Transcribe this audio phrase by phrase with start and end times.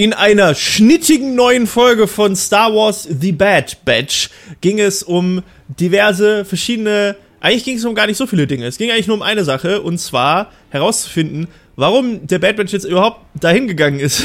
[0.00, 4.30] In einer schnittigen neuen Folge von Star Wars The Bad Batch
[4.62, 8.64] ging es um diverse verschiedene, eigentlich ging es um gar nicht so viele Dinge.
[8.64, 12.86] Es ging eigentlich nur um eine Sache und zwar herauszufinden, warum der Bad Batch jetzt
[12.86, 14.24] überhaupt dahin gegangen ist.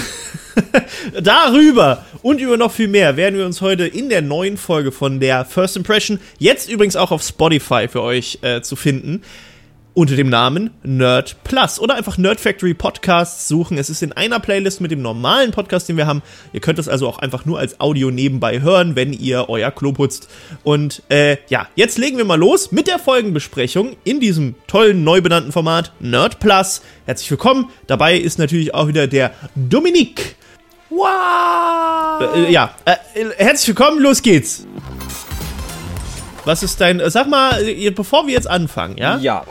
[1.22, 5.20] Darüber und über noch viel mehr werden wir uns heute in der neuen Folge von
[5.20, 9.24] der First Impression, jetzt übrigens auch auf Spotify für euch äh, zu finden,
[9.96, 13.78] unter dem Namen Nerd Plus oder einfach Nerd Factory Podcasts suchen.
[13.78, 16.22] Es ist in einer Playlist mit dem normalen Podcast, den wir haben.
[16.52, 19.94] Ihr könnt es also auch einfach nur als Audio nebenbei hören, wenn ihr euer Klo
[19.94, 20.28] putzt.
[20.64, 25.22] Und äh, ja, jetzt legen wir mal los mit der Folgenbesprechung in diesem tollen neu
[25.22, 26.82] benannten Format Nerd Plus.
[27.06, 27.70] Herzlich willkommen.
[27.88, 30.36] Dabei ist natürlich auch wieder der Dominik.
[30.90, 32.36] Wow!
[32.36, 32.96] Äh, ja, äh,
[33.38, 34.68] herzlich willkommen, los geht's.
[36.44, 37.64] Was ist dein, sag mal,
[37.96, 39.18] bevor wir jetzt anfangen, ja?
[39.20, 39.46] Ja.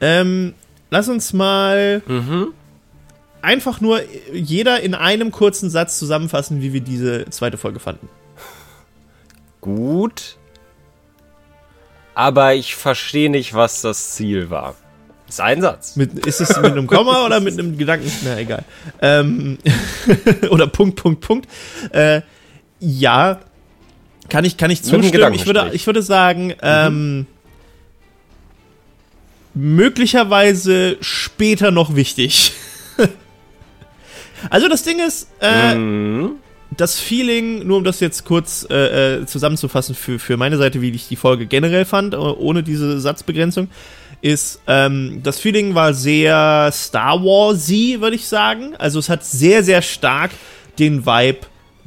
[0.00, 0.54] Ähm,
[0.90, 2.52] lass uns mal mhm.
[3.42, 4.00] einfach nur
[4.32, 8.08] jeder in einem kurzen Satz zusammenfassen, wie wir diese zweite Folge fanden.
[9.60, 10.36] Gut.
[12.14, 14.74] Aber ich verstehe nicht, was das Ziel war.
[15.28, 15.94] Ist ein Satz.
[15.96, 18.10] Mit, ist es mit einem Komma oder mit einem Gedanken?
[18.24, 18.64] Na, egal.
[19.02, 19.58] Ähm,
[20.50, 21.48] oder Punkt, Punkt, Punkt.
[21.92, 22.22] Äh,
[22.80, 23.40] ja,
[24.28, 25.34] kann ich, kann ich zustimmen.
[25.34, 26.54] Ich würde, ich würde sagen, mhm.
[26.62, 27.26] ähm,
[29.58, 32.52] möglicherweise später noch wichtig.
[34.50, 36.36] also das Ding ist, äh, mhm.
[36.70, 40.90] das Feeling, nur um das jetzt kurz äh, äh, zusammenzufassen für, für meine Seite, wie
[40.90, 43.68] ich die Folge generell fand, äh, ohne diese Satzbegrenzung,
[44.20, 48.76] ist, ähm, das Feeling war sehr Star Warsy, würde ich sagen.
[48.76, 50.30] Also es hat sehr, sehr stark
[50.78, 51.40] den Vibe,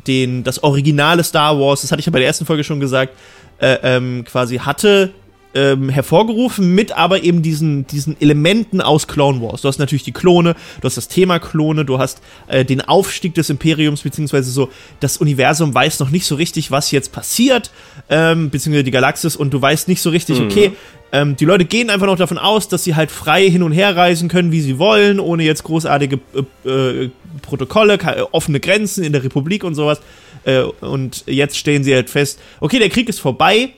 [0.07, 3.13] den das originale Star Wars, das hatte ich ja bei der ersten Folge schon gesagt,
[3.59, 5.13] äh, ähm, quasi hatte
[5.53, 9.61] ähm, hervorgerufen, mit aber eben diesen, diesen Elementen aus Clone Wars.
[9.61, 13.33] Du hast natürlich die Klone, du hast das Thema Klone, du hast äh, den Aufstieg
[13.33, 17.71] des Imperiums, beziehungsweise so, das Universum weiß noch nicht so richtig, was jetzt passiert,
[18.09, 20.45] ähm, beziehungsweise die Galaxis, und du weißt nicht so richtig, mhm.
[20.45, 20.71] okay,
[21.11, 23.95] ähm, die Leute gehen einfach noch davon aus, dass sie halt frei hin und her
[23.95, 26.19] reisen können, wie sie wollen, ohne jetzt großartige
[26.63, 27.09] äh, äh,
[27.41, 27.99] Protokolle,
[28.31, 29.99] offene Grenzen in der Republik und sowas.
[30.45, 33.71] Äh, und jetzt stellen sie halt fest, okay, der Krieg ist vorbei,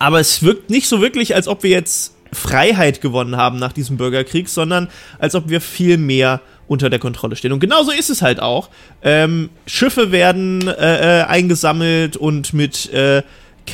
[0.00, 3.98] aber es wirkt nicht so wirklich, als ob wir jetzt Freiheit gewonnen haben nach diesem
[3.98, 4.88] Bürgerkrieg, sondern
[5.18, 7.52] als ob wir viel mehr unter der Kontrolle stehen.
[7.52, 8.70] Und genauso ist es halt auch.
[9.02, 13.22] Ähm, Schiffe werden äh, äh, eingesammelt und mit, äh, äh,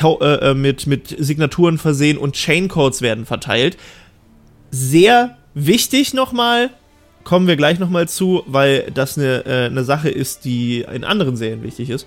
[0.01, 3.77] äh, mit, mit Signaturen versehen und Chaincodes werden verteilt.
[4.69, 6.71] Sehr wichtig nochmal,
[7.23, 11.37] kommen wir gleich nochmal zu, weil das eine, äh, eine Sache ist, die in anderen
[11.37, 12.05] Serien wichtig ist.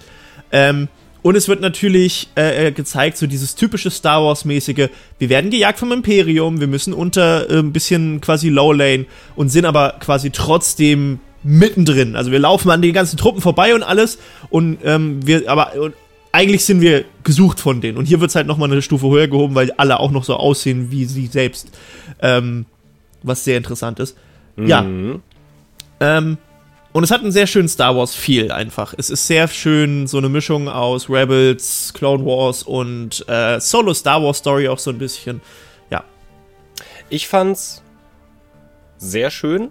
[0.53, 0.88] Ähm,
[1.22, 4.88] und es wird natürlich äh, äh, gezeigt, so dieses typische Star Wars-mäßige,
[5.19, 9.48] wir werden gejagt vom Imperium, wir müssen unter äh, ein bisschen quasi Low Lane und
[9.50, 12.16] sind aber quasi trotzdem mittendrin.
[12.16, 14.19] Also wir laufen an den ganzen Truppen vorbei und alles
[14.50, 15.94] und ähm, wir, aber und
[16.32, 17.98] eigentlich sind wir gesucht von denen.
[17.98, 20.36] Und hier wird es halt nochmal eine Stufe höher gehoben, weil alle auch noch so
[20.36, 21.70] aussehen wie sie selbst.
[22.22, 22.66] Ähm,
[23.22, 24.16] was sehr interessant ist.
[24.56, 24.66] Mhm.
[24.66, 24.86] Ja.
[26.00, 26.38] Ähm,
[26.92, 28.94] und es hat einen sehr schönen Star Wars Feel einfach.
[28.96, 34.22] Es ist sehr schön so eine Mischung aus Rebels, Clone Wars und äh, Solo Star
[34.22, 35.40] Wars Story auch so ein bisschen.
[35.90, 36.02] Ja.
[37.08, 37.82] Ich fand's
[38.98, 39.70] sehr schön.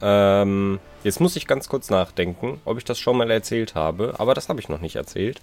[0.00, 4.34] Ähm, jetzt muss ich ganz kurz nachdenken, ob ich das schon mal erzählt habe, aber
[4.34, 5.40] das habe ich noch nicht erzählt.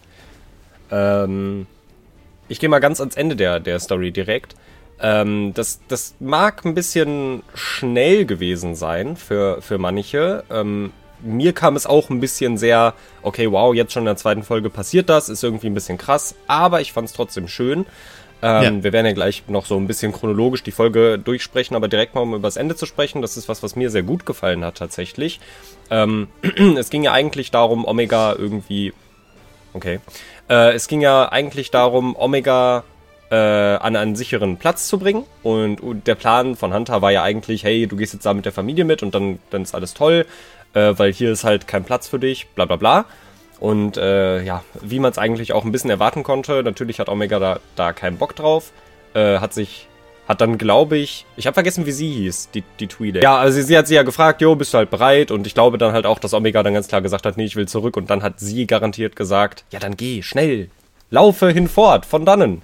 [0.91, 1.67] Ähm,
[2.47, 4.55] ich gehe mal ganz ans Ende der, der Story direkt.
[4.99, 10.43] Ähm, das, das mag ein bisschen schnell gewesen sein für, für manche.
[10.49, 10.91] Ähm,
[11.21, 14.69] mir kam es auch ein bisschen sehr, okay, wow, jetzt schon in der zweiten Folge
[14.69, 17.85] passiert das, ist irgendwie ein bisschen krass, aber ich fand es trotzdem schön.
[18.41, 18.83] Ähm, ja.
[18.83, 22.21] Wir werden ja gleich noch so ein bisschen chronologisch die Folge durchsprechen, aber direkt mal
[22.21, 24.75] um über das Ende zu sprechen, das ist was, was mir sehr gut gefallen hat
[24.75, 25.39] tatsächlich.
[25.89, 26.27] Ähm,
[26.77, 28.93] es ging ja eigentlich darum, Omega irgendwie.
[29.73, 29.99] Okay.
[30.49, 32.83] Äh, es ging ja eigentlich darum, Omega
[33.29, 35.25] äh, an einen sicheren Platz zu bringen.
[35.43, 38.45] Und, und, der Plan von Hunter war ja eigentlich, hey, du gehst jetzt da mit
[38.45, 40.25] der Familie mit und dann, dann ist alles toll
[40.77, 43.05] äh, weil hier ist halt kein Platz für dich, bla bla bla.
[43.59, 47.39] Und äh, ja, wie man es eigentlich auch ein bisschen erwarten konnte, natürlich hat Omega
[47.39, 48.71] da, da keinen Bock drauf.
[49.15, 49.87] Äh, hat sich,
[50.27, 53.21] hat dann, glaube ich, ich habe vergessen, wie sie hieß, die, die Tweede.
[53.21, 55.31] Ja, also sie hat sie ja gefragt, jo, bist du halt bereit?
[55.31, 57.55] Und ich glaube dann halt auch, dass Omega dann ganz klar gesagt hat, nee, ich
[57.55, 57.97] will zurück.
[57.97, 60.69] Und dann hat sie garantiert gesagt, ja, dann geh, schnell,
[61.09, 62.61] laufe hinfort, von dannen.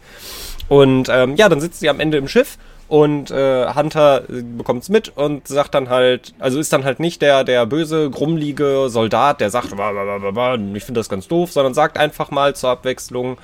[0.69, 2.59] Und ähm, ja, dann sitzt sie am Ende im Schiff
[2.93, 7.23] und äh, Hunter bekommt es mit und sagt dann halt, also ist dann halt nicht
[7.23, 12.29] der, der böse, grummlige Soldat, der sagt, ich finde das ganz doof, sondern sagt einfach
[12.29, 13.39] mal zur Abwechslung,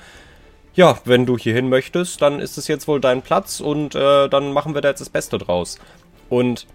[0.74, 4.52] ja, wenn du hierhin möchtest, dann ist es jetzt wohl dein Platz und äh, dann
[4.52, 5.80] machen wir da jetzt das Beste draus.
[6.28, 6.68] Und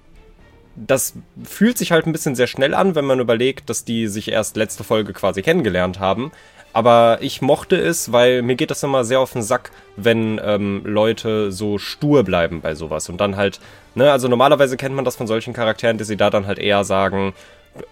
[0.76, 1.14] das
[1.46, 4.58] fühlt sich halt ein bisschen sehr schnell an, wenn man überlegt, dass die sich erst
[4.58, 6.34] letzte Folge quasi kennengelernt haben.
[6.76, 10.82] Aber ich mochte es, weil mir geht das immer sehr auf den Sack, wenn ähm,
[10.84, 13.08] Leute so stur bleiben bei sowas.
[13.08, 13.62] Und dann halt,
[13.94, 16.84] ne, also normalerweise kennt man das von solchen Charakteren, dass sie da dann halt eher
[16.84, 17.34] sagen,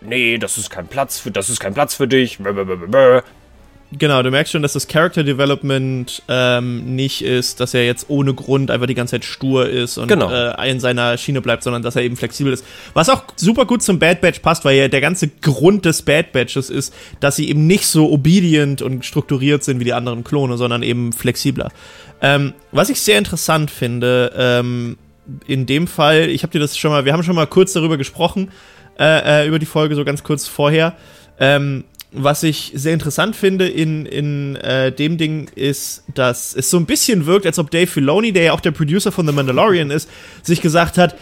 [0.02, 2.40] nee, das ist kein Platz für, das ist kein Platz für dich.
[4.00, 8.34] Genau, du merkst schon, dass das Character Development ähm, nicht ist, dass er jetzt ohne
[8.34, 10.32] Grund einfach die ganze Zeit stur ist und Genau.
[10.32, 12.66] äh, in seiner Schiene bleibt, sondern dass er eben flexibel ist.
[12.94, 16.32] Was auch super gut zum Bad Batch passt, weil ja der ganze Grund des Bad
[16.32, 20.58] Batches ist, dass sie eben nicht so obedient und strukturiert sind wie die anderen Klone,
[20.58, 21.70] sondern eben flexibler.
[22.22, 24.98] Ähm, was ich sehr interessant finde, ähm,
[25.48, 27.98] in dem Fall, ich habe dir das schon mal, wir haben schon mal kurz darüber
[27.98, 28.52] gesprochen,
[29.00, 30.96] äh, äh, über die Folge, so ganz kurz vorher.
[31.40, 36.78] Ähm, was ich sehr interessant finde in, in äh, dem Ding ist, dass es so
[36.78, 39.92] ein bisschen wirkt, als ob Dave Filoni, der ja auch der Producer von The Mandalorian
[39.92, 40.10] ist,
[40.42, 41.16] sich gesagt hat,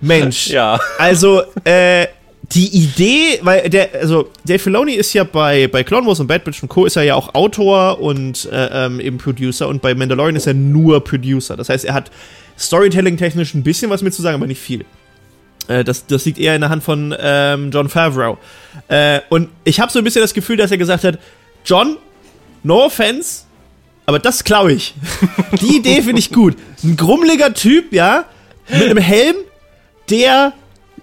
[0.00, 0.80] Mensch, Ja.
[0.98, 2.06] also äh,
[2.54, 6.44] die Idee, weil der, also Dave Filoni ist ja bei, bei Clone Wars und Bad
[6.44, 6.84] Batch und Co.
[6.84, 10.54] ist er ja auch Autor und äh, ähm, eben Producer und bei Mandalorian ist er
[10.54, 11.56] nur Producer.
[11.56, 12.10] Das heißt, er hat
[12.58, 14.84] Storytelling-technisch ein bisschen was mit zu sagen, aber nicht viel.
[15.68, 18.38] Äh, das, das liegt eher in der Hand von ähm, John Favreau.
[18.88, 21.18] Äh, und ich habe so ein bisschen das Gefühl, dass er gesagt hat,
[21.64, 21.96] John,
[22.62, 23.42] no offense,
[24.06, 24.94] aber das klaue ich.
[25.60, 26.56] Die Idee finde ich gut.
[26.82, 28.24] Ein grummeliger Typ, ja,
[28.68, 29.36] mit einem Helm,
[30.10, 30.52] der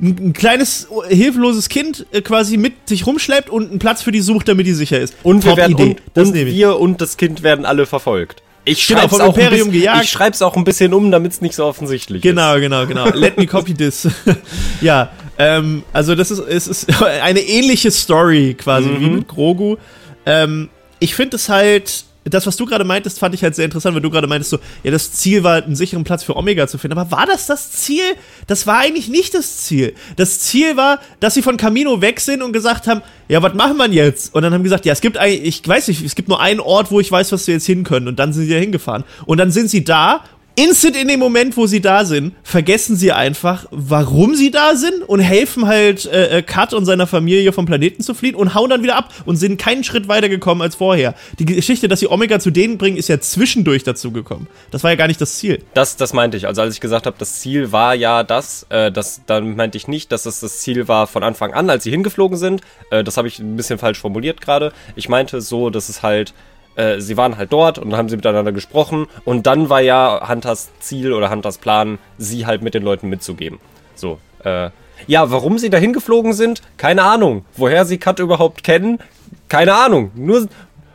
[0.01, 4.21] ein, ein kleines, hilfloses Kind äh, quasi mit sich rumschleppt und einen Platz für die
[4.21, 5.15] sucht, damit die sicher ist.
[5.23, 5.95] Und wir Top werden Idee.
[6.15, 8.41] und, und wir und das Kind werden alle verfolgt.
[8.69, 10.03] Ich Genau, schreib's vom auch ein Imperium bisschen, gejagt.
[10.03, 13.09] Ich schreib's auch ein bisschen um, damit es nicht so offensichtlich Genau, genau, genau.
[13.13, 14.07] Let me copy this.
[14.81, 19.77] ja, ähm, also das ist, es ist eine ähnliche Story quasi wie mit Grogu.
[20.25, 20.69] Ähm,
[20.99, 24.01] ich finde es halt, das, was du gerade meintest, fand ich halt sehr interessant, weil
[24.01, 26.97] du gerade meintest so, ja, das Ziel war, einen sicheren Platz für Omega zu finden.
[26.97, 28.03] Aber war das das Ziel?
[28.47, 29.93] Das war eigentlich nicht das Ziel.
[30.15, 33.77] Das Ziel war, dass sie von Camino weg sind und gesagt haben, ja, was machen
[33.77, 34.33] wir jetzt?
[34.33, 36.59] Und dann haben gesagt, ja, es gibt eigentlich, ich weiß nicht, es gibt nur einen
[36.59, 38.07] Ort, wo ich weiß, was wir jetzt hin können.
[38.07, 39.03] Und dann sind sie da hingefahren.
[39.25, 40.23] Und dann sind sie da
[40.59, 45.07] instant in dem Moment, wo sie da sind, vergessen sie einfach, warum sie da sind
[45.07, 48.69] und helfen halt äh, äh, Kat und seiner Familie vom Planeten zu fliehen und hauen
[48.69, 51.15] dann wieder ab und sind keinen Schritt weiter gekommen als vorher.
[51.39, 54.47] Die Geschichte, dass sie Omega zu denen bringen, ist ja zwischendurch dazu gekommen.
[54.71, 55.63] Das war ja gar nicht das Ziel.
[55.73, 56.45] Das, das meinte ich.
[56.45, 59.87] Also als ich gesagt habe, das Ziel war ja das, äh, das, dann meinte ich
[59.87, 62.61] nicht, dass es das Ziel war von Anfang an, als sie hingeflogen sind.
[62.91, 64.73] Äh, das habe ich ein bisschen falsch formuliert gerade.
[64.95, 66.33] Ich meinte so, dass es halt,
[66.75, 70.69] äh, sie waren halt dort und haben sie miteinander gesprochen und dann war ja Hunters
[70.79, 73.59] Ziel oder Hunters Plan, sie halt mit den Leuten mitzugeben.
[73.95, 74.69] So, äh,
[75.07, 76.61] ja, warum sie da hingeflogen sind?
[76.77, 77.45] Keine Ahnung.
[77.55, 78.99] Woher sie Kat überhaupt kennen?
[79.47, 80.11] Keine Ahnung.
[80.15, 80.47] Nur,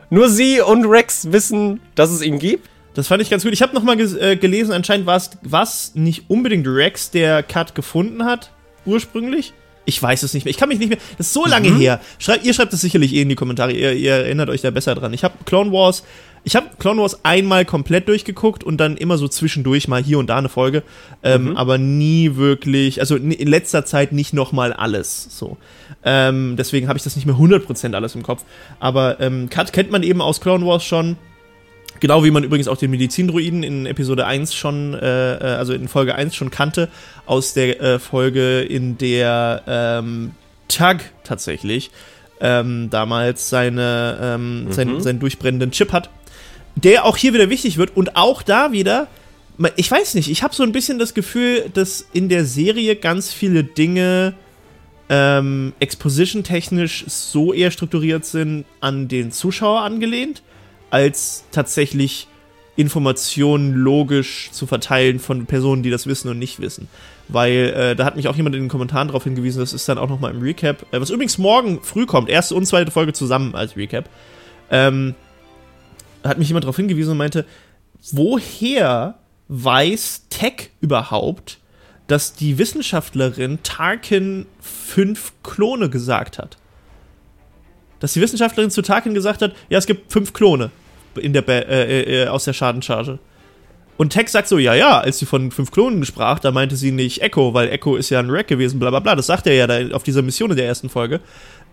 [0.09, 2.69] nur sie und Rex wissen, dass es ihn gibt.
[2.93, 3.51] Das fand ich ganz gut.
[3.51, 5.17] Ich habe nochmal äh, gelesen, anscheinend war
[5.63, 8.51] es nicht unbedingt Rex, der Cut gefunden hat,
[8.85, 9.53] ursprünglich.
[9.85, 10.51] Ich weiß es nicht mehr.
[10.51, 10.97] Ich kann mich nicht mehr.
[11.17, 12.01] Das ist so lange her.
[12.17, 13.71] Schreibt, ihr schreibt es sicherlich eh in die Kommentare.
[13.71, 15.13] Ihr, ihr erinnert euch da besser dran.
[15.13, 16.03] Ich habe Clone Wars.
[16.43, 20.27] Ich habe Clone Wars einmal komplett durchgeguckt und dann immer so zwischendurch mal hier und
[20.27, 20.83] da eine Folge,
[21.23, 25.27] ähm, aber nie wirklich, also in letzter Zeit nicht nochmal alles.
[25.31, 25.57] So,
[26.03, 28.43] ähm, deswegen habe ich das nicht mehr 100% alles im Kopf.
[28.79, 31.17] Aber ähm, Cut kennt man eben aus Clone Wars schon.
[31.99, 35.87] Genau wie man übrigens auch den Medizindruiden in Episode 1 schon, äh, äh, also in
[35.87, 36.89] Folge 1 schon kannte,
[37.25, 40.31] aus der äh, Folge, in der ähm,
[40.67, 41.91] Tug tatsächlich
[42.41, 46.09] ähm, damals seine, ähm, seinen, seinen durchbrennenden Chip hat,
[46.75, 49.07] der auch hier wieder wichtig wird und auch da wieder,
[49.77, 53.31] ich weiß nicht, ich habe so ein bisschen das Gefühl, dass in der Serie ganz
[53.31, 54.33] viele Dinge
[55.07, 60.41] ähm, exposition-technisch so eher strukturiert sind an den Zuschauer angelehnt,
[60.89, 62.27] als tatsächlich
[62.75, 66.87] Informationen logisch zu verteilen von Personen, die das wissen und nicht wissen.
[67.27, 69.97] Weil äh, da hat mich auch jemand in den Kommentaren darauf hingewiesen, das ist dann
[69.97, 73.55] auch nochmal im Recap, äh, was übrigens morgen früh kommt, erste und zweite Folge zusammen
[73.55, 74.09] als Recap.
[74.69, 75.15] Ähm,
[76.23, 77.45] hat mich jemand darauf hingewiesen und meinte,
[78.11, 79.15] woher
[79.47, 81.59] weiß Tech überhaupt,
[82.07, 86.57] dass die Wissenschaftlerin Tarkin fünf Klone gesagt hat?
[88.05, 90.69] Dass die Wissenschaftlerin zu Tarkin gesagt hat, ja, es gibt fünf Klone
[91.19, 93.17] in der Ba- äh, äh, aus der Schadenscharge.
[93.97, 96.91] Und Tech sagt so, ja, ja, als sie von fünf Klonen sprach, da meinte sie
[96.91, 99.15] nicht Echo, weil Echo ist ja ein Wreck gewesen, bla bla bla.
[99.15, 101.19] Das sagt er ja da auf dieser Mission in der ersten Folge.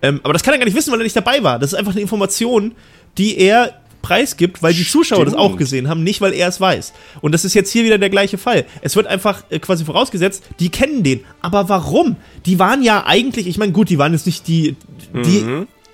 [0.01, 1.59] Ähm, aber das kann er gar nicht wissen, weil er nicht dabei war.
[1.59, 2.73] Das ist einfach eine Information,
[3.19, 5.59] die er preisgibt, weil die Zuschauer das auch Stimmt.
[5.59, 6.95] gesehen haben, nicht weil er es weiß.
[7.21, 8.65] Und das ist jetzt hier wieder der gleiche Fall.
[8.81, 11.21] Es wird einfach äh, quasi vorausgesetzt, die kennen den.
[11.43, 12.17] Aber warum?
[12.47, 14.77] Die waren ja eigentlich, ich meine, gut, die waren jetzt nicht die,
[15.13, 15.45] die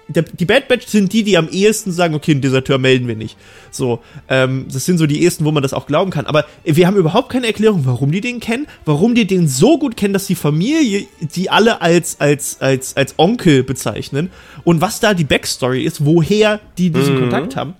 [0.08, 3.16] der, die Bad Batch sind die, die am ehesten sagen, okay, einen Deserteur melden wir
[3.16, 3.36] nicht.
[3.70, 6.26] So, ähm, das sind so die ehesten, wo man das auch glauben kann.
[6.26, 9.96] Aber wir haben überhaupt keine Erklärung, warum die den kennen, warum die den so gut
[9.96, 14.30] kennen, dass die Familie die alle als, als, als, als Onkel bezeichnen
[14.64, 17.20] und was da die Backstory ist, woher die diesen mhm.
[17.20, 17.74] Kontakt haben.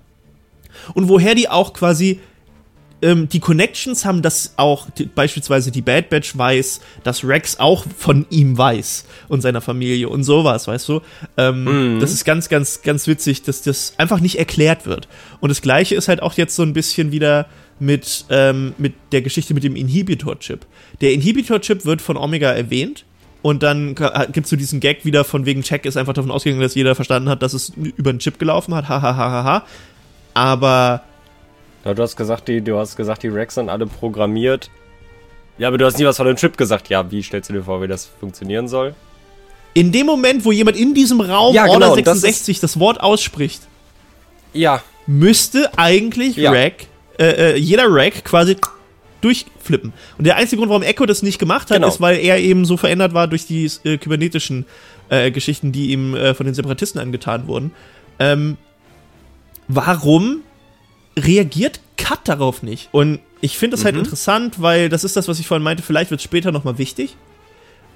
[0.95, 2.21] Und woher die auch quasi
[3.03, 7.85] ähm, die Connections haben, dass auch die, beispielsweise die Bad Batch weiß, dass Rex auch
[7.97, 11.01] von ihm weiß und seiner Familie und sowas, weißt du?
[11.37, 12.01] Ähm, mhm.
[12.01, 15.09] Das ist ganz, ganz, ganz witzig, dass das einfach nicht erklärt wird.
[15.41, 17.47] Und das Gleiche ist halt auch jetzt so ein bisschen wieder
[17.79, 20.67] mit, ähm, mit der Geschichte mit dem Inhibitor-Chip.
[21.01, 23.05] Der Inhibitor-Chip wird von Omega erwähnt.
[23.41, 26.61] Und dann gibt es so diesen Gag wieder von wegen Check ist einfach davon ausgegangen,
[26.61, 28.89] dass jeder verstanden hat, dass es über einen Chip gelaufen hat.
[28.89, 29.17] Hahaha.
[29.17, 29.67] Ha, ha, ha,
[30.35, 31.05] Aber
[31.85, 34.71] ja, du hast gesagt, die, du hast gesagt, die Racks sind alle programmiert.
[35.59, 36.89] Ja, aber du hast nie was von dem Chip gesagt.
[36.89, 38.95] Ja, wie stellst du dir vor, wie das funktionieren soll?
[39.75, 43.01] In dem Moment, wo jemand in diesem Raum ja, genau, Order 66 das, das, Wort
[43.01, 43.63] ausspricht,
[44.53, 44.83] ja.
[45.07, 46.51] müsste eigentlich ja.
[46.51, 46.87] Rack,
[47.19, 48.57] äh, äh, jeder Rack quasi
[49.21, 49.93] durchflippen.
[50.17, 51.89] Und der einzige Grund, warum Echo das nicht gemacht hat, genau.
[51.89, 54.65] ist, weil er eben so verändert war durch die äh, kybernetischen
[55.09, 57.73] äh, Geschichten, die ihm äh, von den Separatisten angetan wurden.
[58.19, 58.57] Ähm,
[59.67, 60.43] warum
[61.19, 62.89] reagiert Cut darauf nicht.
[62.93, 63.99] Und ich finde das halt mhm.
[63.99, 66.79] halt interessant, weil das ist das, was ich vorhin meinte, vielleicht wird es später nochmal
[66.79, 67.17] wichtig.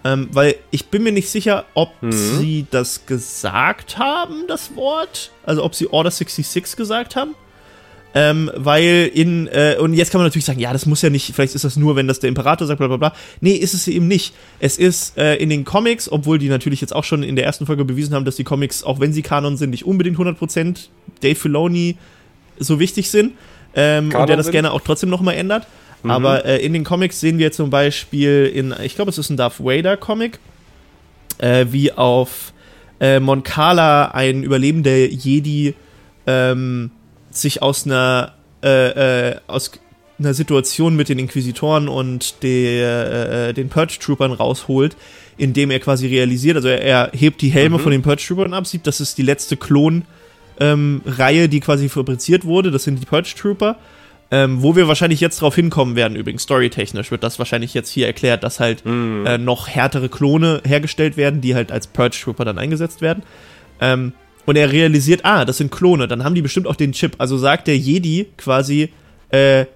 [0.04, 2.10] Ähm, weil ich bin mir nicht sicher, ob mhm.
[2.12, 5.30] sie das gesagt haben, das Wort.
[5.44, 7.34] Also ob sie Order 66 gesagt haben.
[8.14, 11.34] Ähm, weil in, äh, und jetzt kann man natürlich sagen, ja, das muss ja nicht,
[11.34, 13.14] vielleicht ist das nur, wenn das der Imperator sagt, bla bla bla.
[13.40, 14.34] Nee, ist es eben nicht.
[14.60, 17.64] Es ist äh, in den Comics, obwohl die natürlich jetzt auch schon in der ersten
[17.64, 20.88] Folge bewiesen haben, dass die Comics, auch wenn sie Kanon sind, nicht unbedingt 100%
[21.22, 21.96] Dave Filoni
[22.58, 23.32] so wichtig sind
[23.74, 25.66] ähm, und der das gerne auch trotzdem nochmal ändert.
[26.02, 26.10] Mhm.
[26.10, 29.36] Aber äh, in den Comics sehen wir zum Beispiel in, ich glaube, es ist ein
[29.36, 30.38] Darth Vader Comic,
[31.38, 32.52] äh, wie auf
[33.00, 35.74] äh, Moncala ein überlebender Jedi
[36.26, 36.90] ähm,
[37.30, 39.72] sich aus einer äh, äh, aus
[40.18, 44.96] einer Situation mit den Inquisitoren und der, äh, den Purge Troopern rausholt,
[45.36, 47.82] indem er quasi realisiert, also er, er hebt die Helme mhm.
[47.82, 50.02] von den Purge Troopern ab, sieht, das ist die letzte Klon-
[50.60, 52.70] ähm, Reihe, die quasi fabriziert wurde.
[52.70, 53.76] Das sind die Purge Trooper.
[54.30, 58.06] Ähm, wo wir wahrscheinlich jetzt drauf hinkommen werden, übrigens, storytechnisch wird das wahrscheinlich jetzt hier
[58.06, 59.26] erklärt, dass halt mm.
[59.26, 63.24] äh, noch härtere Klone hergestellt werden, die halt als Purge Trooper dann eingesetzt werden.
[63.78, 64.14] Ähm,
[64.46, 67.16] und er realisiert, ah, das sind Klone, dann haben die bestimmt auch den Chip.
[67.18, 68.88] Also sagt der Jedi quasi,
[69.28, 69.66] äh,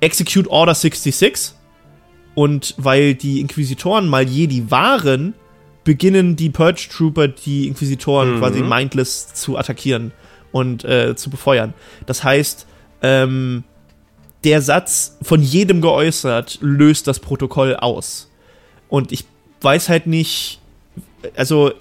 [0.00, 1.54] Execute Order 66.
[2.34, 5.34] Und weil die Inquisitoren mal Jedi waren,
[5.84, 8.38] beginnen die Purge Trooper die Inquisitoren mhm.
[8.38, 10.12] quasi mindless zu attackieren
[10.56, 11.74] und äh, zu befeuern.
[12.06, 12.66] Das heißt,
[13.02, 13.64] ähm,
[14.44, 18.30] der Satz von jedem geäußert löst das Protokoll aus.
[18.88, 19.24] Und ich
[19.60, 20.60] weiß halt nicht,
[21.36, 21.72] also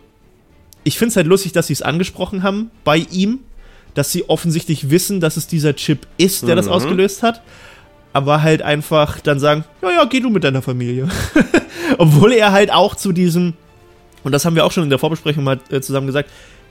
[0.84, 3.40] ich finde es halt lustig, dass sie es angesprochen haben bei ihm,
[3.94, 6.58] dass sie offensichtlich wissen, dass es dieser Chip ist, der mhm.
[6.58, 7.42] das ausgelöst hat.
[8.14, 11.10] Aber halt einfach dann sagen, ja, ja, geh du mit deiner Familie.
[11.98, 13.54] Obwohl er halt auch zu diesem,
[14.24, 16.30] und das haben wir auch schon in der Vorbesprechung mal äh, zusammen gesagt,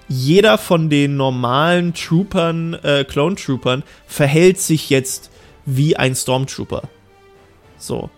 [0.08, 5.30] jeder von den normalen Troopern, äh, Clone Troopern, verhält sich jetzt
[5.66, 6.82] wie ein Stormtrooper.
[7.78, 8.10] So.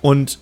[0.00, 0.38] Und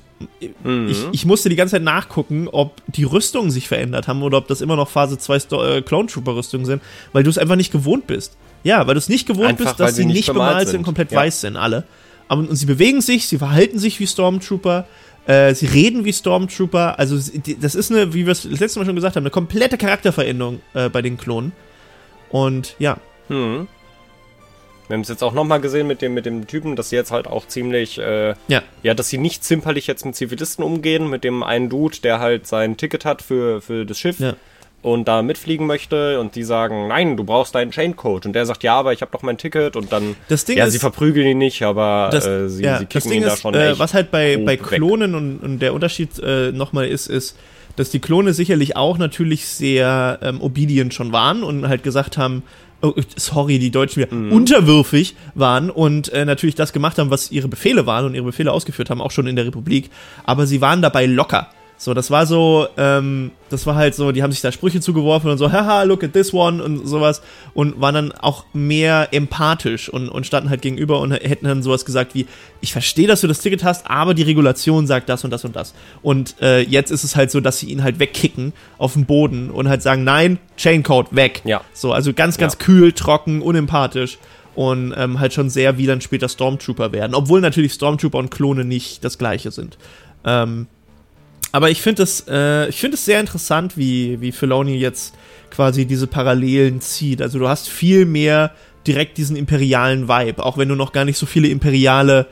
[0.65, 0.89] mhm.
[0.89, 4.49] ich, ich, musste die ganze Zeit nachgucken, ob die Rüstungen sich verändert haben oder ob
[4.49, 7.73] das immer noch Phase 2 äh, Clone Trooper Rüstungen sind, weil du es einfach nicht
[7.73, 8.37] gewohnt bist.
[8.63, 11.19] Ja, weil du es nicht gewohnt einfach, bist, dass sie nicht bemalt sind, komplett ja.
[11.21, 11.85] weiß sind, alle.
[12.29, 14.87] Aber, und sie bewegen sich, sie verhalten sich wie Stormtrooper,
[15.27, 16.99] äh, sie reden wie Stormtrooper.
[16.99, 17.17] Also,
[17.61, 20.61] das ist eine, wie wir es das letzte Mal schon gesagt haben, eine komplette Charakterveränderung
[20.75, 21.53] äh, bei den Klonen.
[22.31, 22.99] Und ja.
[23.29, 23.69] Hm.
[24.89, 27.13] Wir haben es jetzt auch nochmal gesehen mit dem, mit dem Typen, dass sie jetzt
[27.13, 28.63] halt auch ziemlich, äh, ja.
[28.83, 32.49] ja, dass sie nicht zimperlich jetzt mit Zivilisten umgehen, mit dem einen Dude, der halt
[32.49, 34.19] sein Ticket hat für, für das Schiff.
[34.19, 34.35] Ja
[34.83, 38.63] und da mitfliegen möchte und die sagen, nein, du brauchst deinen Chaincode und der sagt,
[38.63, 41.27] ja, aber ich habe doch mein Ticket und dann, das Ding ja, ist, sie verprügeln
[41.27, 43.93] ihn nicht, aber das, äh, sie, ja, sie kicken ihn ist, da schon äh, Was
[43.93, 47.37] halt bei, bei Klonen und, und, der Unterschied äh, nochmal ist, ist,
[47.77, 52.43] dass die Klone sicherlich auch natürlich sehr ähm, obedient schon waren und halt gesagt haben,
[52.81, 54.33] oh, sorry, die Deutschen wieder mhm.
[54.33, 58.51] unterwürfig waren und äh, natürlich das gemacht haben, was ihre Befehle waren und ihre Befehle
[58.51, 59.91] ausgeführt haben, auch schon in der Republik,
[60.25, 61.51] aber sie waren dabei locker.
[61.83, 65.31] So, das war so, ähm, das war halt so, die haben sich da Sprüche zugeworfen
[65.31, 67.23] und so, haha, look at this one und sowas
[67.55, 71.87] und waren dann auch mehr empathisch und, und standen halt gegenüber und hätten dann sowas
[71.87, 72.27] gesagt wie,
[72.61, 75.57] ich verstehe, dass du das Ticket hast, aber die Regulation sagt das und das und
[75.57, 75.73] das.
[76.03, 79.49] Und äh, jetzt ist es halt so, dass sie ihn halt wegkicken auf den Boden
[79.49, 81.41] und halt sagen, nein, Chaincode, weg.
[81.47, 81.63] Ja.
[81.73, 82.59] So, also ganz, ganz ja.
[82.59, 84.19] kühl, trocken, unempathisch
[84.55, 87.15] und ähm, halt schon sehr wie dann später Stormtrooper werden.
[87.15, 89.79] Obwohl natürlich Stormtrooper und Klone nicht das gleiche sind.
[90.27, 90.67] Ähm,
[91.53, 95.15] aber ich finde es äh, find sehr interessant, wie, wie Filoni jetzt
[95.51, 97.21] quasi diese Parallelen zieht.
[97.23, 98.53] Also du hast viel mehr
[98.87, 102.27] direkt diesen imperialen Vibe, auch wenn du noch gar nicht so viele imperiale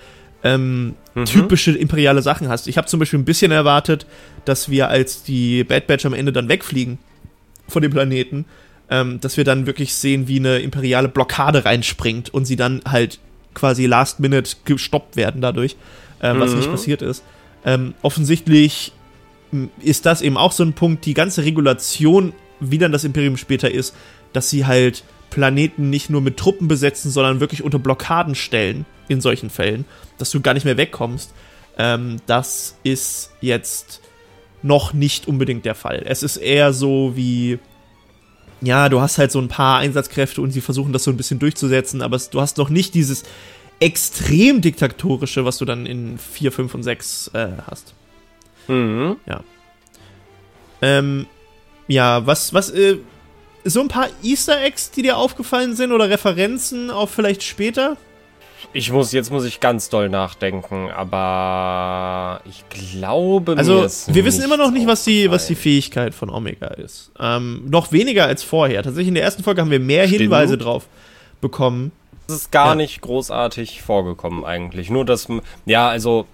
[0.45, 1.25] ähm, mhm.
[1.25, 2.69] typische imperiale Sachen hast.
[2.69, 4.07] Ich habe zum Beispiel ein bisschen erwartet,
[4.45, 6.99] dass wir als die Bad Batch am Ende dann wegfliegen
[7.67, 8.45] von dem Planeten,
[8.89, 13.19] ähm, dass wir dann wirklich sehen, wie eine imperiale Blockade reinspringt und sie dann halt
[13.53, 15.77] quasi last minute gestoppt werden dadurch,
[16.21, 16.59] äh, was mhm.
[16.59, 17.25] nicht passiert ist.
[17.65, 18.93] Ähm, offensichtlich
[19.81, 23.71] ist das eben auch so ein Punkt, die ganze Regulation, wie dann das Imperium später
[23.71, 23.95] ist,
[24.33, 29.21] dass sie halt Planeten nicht nur mit Truppen besetzen, sondern wirklich unter Blockaden stellen in
[29.21, 29.85] solchen Fällen,
[30.19, 31.33] dass du gar nicht mehr wegkommst.
[31.77, 34.01] Ähm, das ist jetzt
[34.63, 36.03] noch nicht unbedingt der Fall.
[36.05, 37.59] Es ist eher so wie,
[38.61, 41.39] ja, du hast halt so ein paar Einsatzkräfte und sie versuchen das so ein bisschen
[41.39, 43.23] durchzusetzen, aber du hast noch nicht dieses
[43.81, 47.95] extrem diktatorische, was du dann in 4, 5 und 6 äh, hast.
[48.69, 49.17] Mhm.
[49.27, 49.41] Ja.
[50.81, 51.27] Ähm,
[51.89, 52.99] ja, was, was, äh,
[53.65, 57.97] so ein paar Easter Eggs, die dir aufgefallen sind oder Referenzen auf vielleicht später?
[58.73, 64.57] Ich muss, jetzt muss ich ganz doll nachdenken, aber ich glaube Also, wir wissen immer
[64.57, 67.11] noch nicht, was die, was die Fähigkeit von Omega ist.
[67.19, 68.83] Ähm, noch weniger als vorher.
[68.83, 70.23] Tatsächlich in der ersten Folge haben wir mehr Stimmt.
[70.23, 70.87] Hinweise drauf
[71.41, 71.93] bekommen.
[72.27, 72.75] Das ist gar ja.
[72.75, 74.91] nicht großartig vorgekommen eigentlich.
[74.91, 75.29] Nur, dass,
[75.65, 76.27] ja, also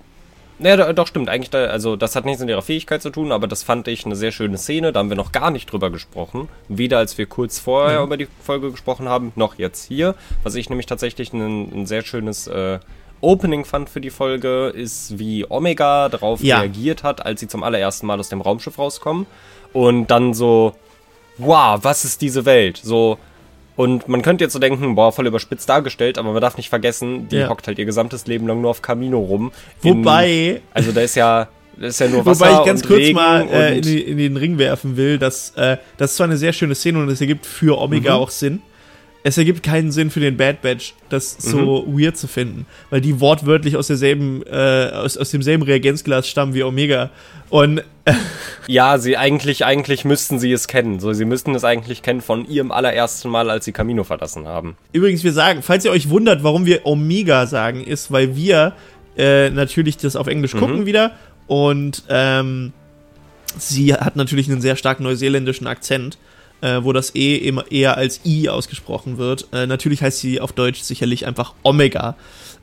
[0.58, 1.28] naja, doch, stimmt.
[1.28, 4.04] Eigentlich, da, also das hat nichts mit ihrer Fähigkeit zu tun, aber das fand ich
[4.06, 4.92] eine sehr schöne Szene.
[4.92, 6.48] Da haben wir noch gar nicht drüber gesprochen.
[6.68, 8.06] Weder als wir kurz vorher mhm.
[8.06, 10.14] über die Folge gesprochen haben, noch jetzt hier.
[10.42, 12.78] Was ich nämlich tatsächlich ein, ein sehr schönes äh,
[13.20, 16.60] Opening fand für die Folge, ist, wie Omega darauf ja.
[16.60, 19.26] reagiert hat, als sie zum allerersten Mal aus dem Raumschiff rauskommen.
[19.72, 20.74] Und dann so,
[21.38, 22.80] wow, was ist diese Welt?
[22.82, 23.18] So,
[23.76, 27.28] und man könnte jetzt so denken, boah, voll überspitzt dargestellt, aber man darf nicht vergessen,
[27.28, 27.48] die ja.
[27.48, 29.52] hockt halt ihr gesamtes Leben lang nur auf Camino rum.
[29.82, 30.28] Wobei.
[30.28, 31.48] In, also da ist ja.
[31.76, 34.16] Das ist ja nur Wasser Wobei ich ganz kurz Regen mal äh, in, die, in,
[34.16, 37.20] den Ring werfen will, dass äh, das ist zwar eine sehr schöne Szene und es
[37.20, 38.22] ergibt für Omega mhm.
[38.22, 38.62] auch Sinn,
[39.26, 41.98] es ergibt keinen Sinn für den Bad Batch, das so mhm.
[41.98, 46.62] weird zu finden, weil die wortwörtlich aus derselben, äh, aus, aus demselben Reagenzglas stammen wie
[46.62, 47.10] Omega.
[47.48, 48.12] Und äh
[48.68, 51.00] ja, sie eigentlich, eigentlich müssten sie es kennen.
[51.00, 54.76] So, sie müssten es eigentlich kennen von ihrem allerersten Mal, als sie Camino verlassen haben.
[54.92, 58.74] Übrigens, wir sagen, falls ihr euch wundert, warum wir Omega sagen, ist, weil wir
[59.16, 60.58] äh, natürlich das auf Englisch mhm.
[60.58, 61.12] gucken wieder
[61.46, 62.74] und ähm,
[63.58, 66.18] sie hat natürlich einen sehr stark neuseeländischen Akzent
[66.64, 69.46] äh, wo das E immer eher als I ausgesprochen wird.
[69.52, 72.16] Äh, natürlich heißt sie auf Deutsch sicherlich einfach Omega.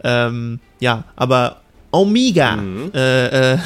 [0.04, 1.62] Ähm, ja, aber
[1.92, 2.92] Omega mhm.
[2.96, 3.58] äh, äh,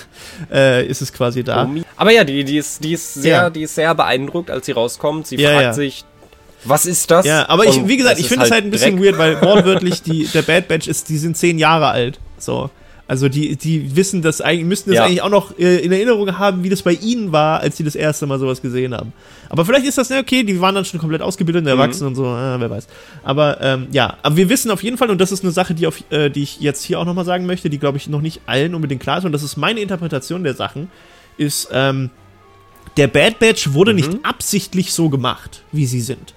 [0.52, 1.68] äh ist es quasi da.
[1.96, 3.50] Aber ja, die, die, ist, die, ist sehr, ja.
[3.50, 5.26] die ist sehr beeindruckt, als sie rauskommt.
[5.26, 5.72] Sie ja, fragt ja.
[5.74, 6.04] sich,
[6.64, 7.26] was ist das?
[7.26, 10.02] Ja, aber ich, wie gesagt, ich finde es halt, halt ein bisschen weird, weil wortwörtlich
[10.02, 12.18] die, der Bad Batch ist, die sind zehn Jahre alt.
[12.38, 12.70] So.
[13.12, 15.04] Also die, die wissen das eigentlich, müssten das ja.
[15.04, 17.94] eigentlich auch noch äh, in Erinnerung haben, wie das bei ihnen war, als sie das
[17.94, 19.12] erste Mal sowas gesehen haben.
[19.50, 22.08] Aber vielleicht ist das, ne, okay, die waren dann schon komplett ausgebildet und erwachsen mhm.
[22.08, 22.88] und so, äh, wer weiß.
[23.22, 25.86] Aber ähm, ja, aber wir wissen auf jeden Fall, und das ist eine Sache, die,
[25.86, 28.40] auf, äh, die ich jetzt hier auch nochmal sagen möchte, die, glaube ich, noch nicht
[28.46, 30.90] allen unbedingt klar ist, und das ist meine Interpretation der Sachen,
[31.36, 32.08] ist, ähm,
[32.96, 33.96] der Bad Batch wurde mhm.
[33.96, 36.32] nicht absichtlich so gemacht, wie sie sind.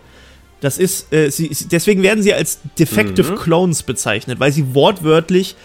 [0.60, 3.38] Das ist, äh, sie, deswegen werden sie als Defective mhm.
[3.38, 5.56] Clones bezeichnet, weil sie wortwörtlich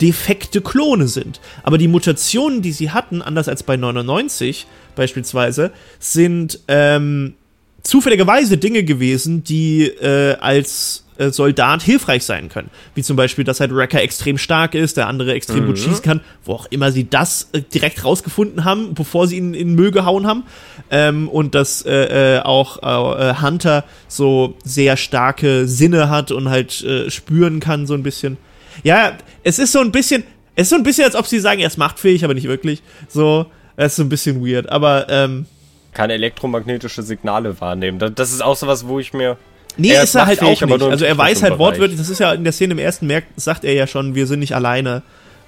[0.00, 1.40] defekte Klone sind.
[1.62, 7.34] Aber die Mutationen, die sie hatten, anders als bei 99 beispielsweise, sind ähm,
[7.82, 12.70] zufälligerweise Dinge gewesen, die äh, als äh, Soldat hilfreich sein können.
[12.94, 15.66] Wie zum Beispiel, dass halt Wrecker extrem stark ist, der andere extrem mhm.
[15.68, 19.54] gut schießen kann, wo auch immer sie das äh, direkt rausgefunden haben, bevor sie ihn
[19.54, 20.44] in den Müll gehauen haben.
[20.90, 26.82] Ähm, und dass äh, äh auch äh, Hunter so sehr starke Sinne hat und halt
[26.84, 28.36] äh, spüren kann, so ein bisschen.
[28.82, 31.60] Ja, es ist so ein bisschen, es ist so ein bisschen, als ob sie sagen,
[31.60, 32.82] er ist machtfähig, aber nicht wirklich.
[33.08, 34.68] So, es ist so ein bisschen weird.
[34.70, 35.46] Aber, ähm.
[35.92, 37.98] Kann elektromagnetische Signale wahrnehmen.
[38.14, 39.36] Das ist auch so was, wo ich mir.
[39.78, 40.82] Nee, er ist er halt auch nicht.
[40.82, 43.64] Also er weiß halt wortwörtlich, das ist ja in der Szene im ersten Merk, sagt
[43.64, 45.02] er ja schon, wir sind nicht alleine.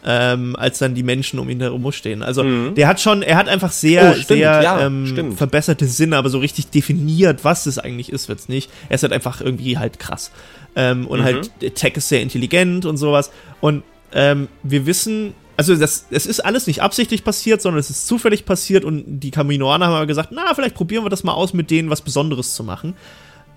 [0.06, 2.22] Ähm, als dann die Menschen um ihn herum stehen.
[2.22, 2.76] Also mhm.
[2.76, 6.30] der hat schon, er hat einfach sehr, oh, stimmt, sehr ja, ähm, verbesserte Sinne, aber
[6.30, 8.70] so richtig definiert, was es eigentlich ist, wird's nicht.
[8.88, 10.30] Er ist halt einfach irgendwie halt krass.
[10.78, 11.50] Ähm, und halt, mhm.
[11.60, 13.32] halt, Tech ist sehr intelligent und sowas.
[13.60, 18.06] Und ähm, wir wissen, also das, es ist alles nicht absichtlich passiert, sondern es ist
[18.06, 21.52] zufällig passiert und die Kaminoaner haben aber gesagt, na, vielleicht probieren wir das mal aus,
[21.52, 22.94] mit denen was Besonderes zu machen.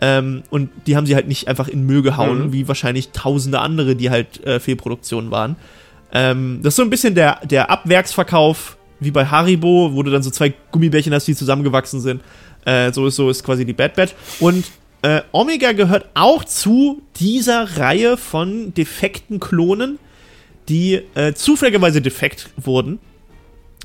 [0.02, 2.54] Ähm, und die haben sie halt nicht einfach in Müll gehauen, mhm.
[2.54, 5.58] wie wahrscheinlich tausende andere, die halt äh, Fehlproduktionen waren.
[6.12, 10.24] Ähm, das ist so ein bisschen der, der Abwerksverkauf, wie bei Haribo, wo du dann
[10.24, 12.24] so zwei Gummibärchen hast, die zusammengewachsen sind.
[12.66, 14.16] Äh, so ist so ist quasi die Bad Batch.
[14.40, 14.66] Und
[15.02, 20.00] äh, Omega gehört auch zu dieser Reihe von defekten Klonen,
[20.70, 23.00] die äh, zufälligerweise defekt wurden.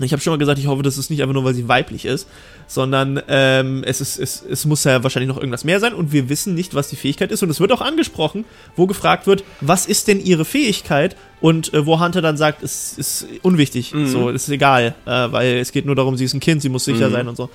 [0.00, 2.04] Ich habe schon mal gesagt, ich hoffe, das ist nicht einfach nur, weil sie weiblich
[2.04, 2.28] ist,
[2.66, 6.28] sondern ähm, es, ist, es, es muss ja wahrscheinlich noch irgendwas mehr sein und wir
[6.28, 7.42] wissen nicht, was die Fähigkeit ist.
[7.42, 8.44] Und es wird auch angesprochen,
[8.76, 11.16] wo gefragt wird, was ist denn ihre Fähigkeit?
[11.40, 14.06] Und äh, wo Hunter dann sagt, es ist unwichtig, mhm.
[14.06, 16.84] so, ist egal, äh, weil es geht nur darum, sie ist ein Kind, sie muss
[16.84, 17.12] sicher mhm.
[17.12, 17.48] sein und so.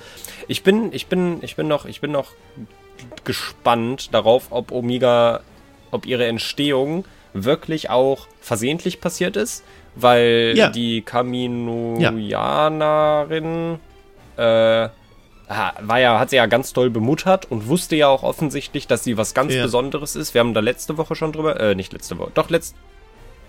[0.48, 2.32] Ich bin, ich bin, ich bin noch, ich bin noch
[3.24, 5.40] gespannt darauf, ob Omega,
[5.90, 10.70] ob ihre Entstehung wirklich auch versehentlich passiert ist weil ja.
[10.70, 13.78] die Kaminoianerin
[14.36, 14.84] ja.
[14.84, 14.88] äh,
[15.48, 19.18] war ja, hat sie ja ganz toll bemuttert und wusste ja auch offensichtlich, dass sie
[19.18, 19.62] was ganz ja.
[19.62, 20.32] Besonderes ist.
[20.32, 22.74] Wir haben da letzte Woche schon drüber, äh, nicht letzte Woche, doch letzt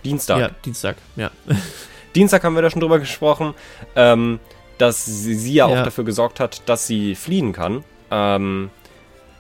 [0.04, 0.40] Dienstag.
[0.40, 1.32] Ja, Dienstag, ja.
[2.16, 3.54] Dienstag haben wir da schon drüber gesprochen,
[3.96, 4.42] ähm,
[4.78, 7.86] dass sie, sie ja, ja, auch dafür gesorgt hat, dass sie fliehen kann.
[8.12, 8.70] Ähm,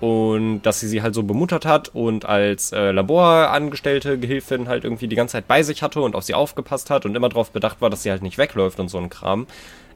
[0.03, 5.07] und dass sie sie halt so bemuttert hat und als äh, Laborangestellte, Gehilfin halt irgendwie
[5.07, 7.79] die ganze Zeit bei sich hatte und auf sie aufgepasst hat und immer darauf bedacht
[7.79, 9.47] war, dass sie halt nicht wegläuft und so ein Kram.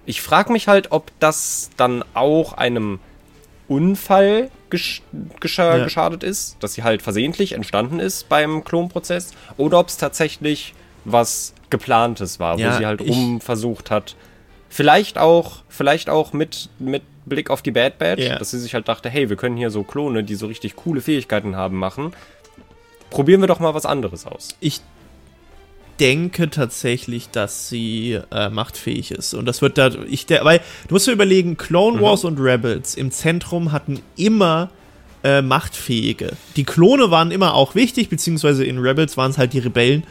[0.05, 3.01] Ich frage mich halt, ob das dann auch einem
[3.67, 5.01] Unfall gesch
[5.41, 5.83] gesch ja.
[5.83, 11.53] geschadet ist, dass sie halt versehentlich entstanden ist beim Klonprozess oder ob es tatsächlich was
[11.69, 14.15] geplantes war, ja, wo sie halt um versucht hat.
[14.69, 18.39] Vielleicht auch, vielleicht auch mit, mit Blick auf die Bad Batch, yeah.
[18.39, 21.01] dass sie sich halt dachte, hey, wir können hier so Klone, die so richtig coole
[21.01, 22.13] Fähigkeiten haben, machen.
[23.09, 24.49] Probieren wir doch mal was anderes aus.
[24.59, 24.81] Ich
[25.99, 29.33] denke tatsächlich, dass sie äh, machtfähig ist.
[29.33, 32.01] Und das wird da, ich, der, weil du musst dir überlegen, Clone mhm.
[32.01, 32.29] Wars mhm.
[32.29, 34.69] und Rebels im Zentrum hatten immer
[35.23, 36.33] äh, Machtfähige.
[36.55, 40.03] Die Klone waren immer auch wichtig, beziehungsweise in Rebels waren es halt die Rebellen.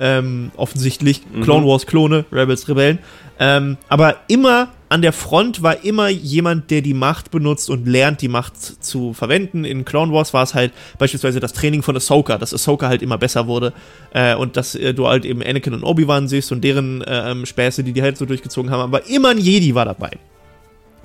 [0.00, 1.42] Ähm, offensichtlich mhm.
[1.42, 2.98] Clone Wars Klone, Rebels Rebellen.
[3.38, 8.20] Ähm, aber immer an der Front war immer jemand, der die Macht benutzt und lernt,
[8.20, 9.64] die Macht zu verwenden.
[9.64, 13.16] In Clone Wars war es halt beispielsweise das Training von Ahsoka, dass Ahsoka halt immer
[13.16, 13.72] besser wurde
[14.12, 17.46] äh, und dass äh, du halt eben Anakin und Obi-Wan siehst und deren äh, ähm,
[17.46, 18.82] Späße, die die halt so durchgezogen haben.
[18.82, 20.10] Aber immer ein Jedi war dabei.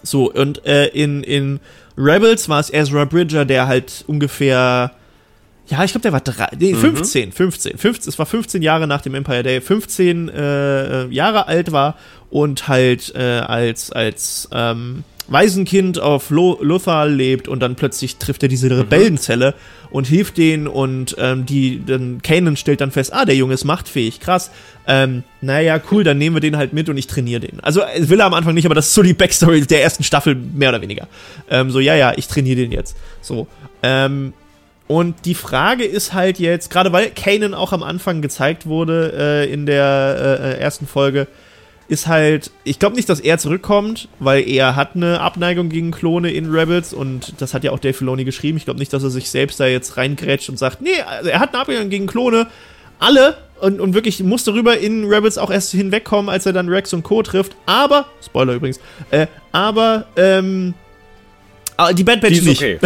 [0.03, 1.61] So, und äh, in, in
[1.97, 4.91] Rebels war es Ezra Bridger, der halt ungefähr
[5.67, 7.33] ja, ich glaube, der war drei, nee, 15, mhm.
[7.33, 11.71] 15, 15, es war 15 Jahre nach dem Empire Day, 15 äh, äh, Jahre alt
[11.71, 11.97] war
[12.29, 18.43] und halt äh, als, als ähm, Waisenkind auf Lo Lothal lebt und dann plötzlich trifft
[18.43, 18.79] er diese mhm.
[18.79, 19.87] Rebellenzelle mhm.
[19.91, 23.65] und hilft denen und ähm, die, dann Kanan stellt dann fest, ah, der Junge ist
[23.65, 24.51] machtfähig, krass.
[24.87, 27.59] Ähm, naja, cool, dann nehmen wir den halt mit und ich trainiere den.
[27.59, 30.33] Also will er am Anfang nicht, aber das ist so die Backstory der ersten Staffel,
[30.35, 31.09] mehr oder weniger.
[31.49, 32.95] Ähm, so, ja, ja, ich trainiere den jetzt.
[33.21, 33.47] So.
[33.83, 34.31] Ähm,
[34.87, 39.51] und die Frage ist halt jetzt, gerade weil Kanan auch am Anfang gezeigt wurde äh,
[39.51, 41.27] in der äh, ersten Folge,
[41.89, 46.31] ist halt, ich glaube nicht, dass er zurückkommt, weil er hat eine Abneigung gegen Klone
[46.31, 48.57] in Rebels und das hat ja auch Dave Filoni geschrieben.
[48.57, 51.39] Ich glaube nicht, dass er sich selbst da jetzt reingrätscht und sagt, nee, also er
[51.39, 52.47] hat eine Abneigung gegen Klone,
[52.99, 56.93] alle und, und wirklich musste rüber in Rebels auch erst hinwegkommen, als er dann Rex
[56.93, 57.23] und Co.
[57.23, 57.55] trifft.
[57.65, 58.79] Aber, Spoiler übrigens,
[59.11, 60.73] äh, aber, ähm,
[61.77, 62.61] Ah, die Bad Batch die nicht.
[62.61, 62.79] Okay.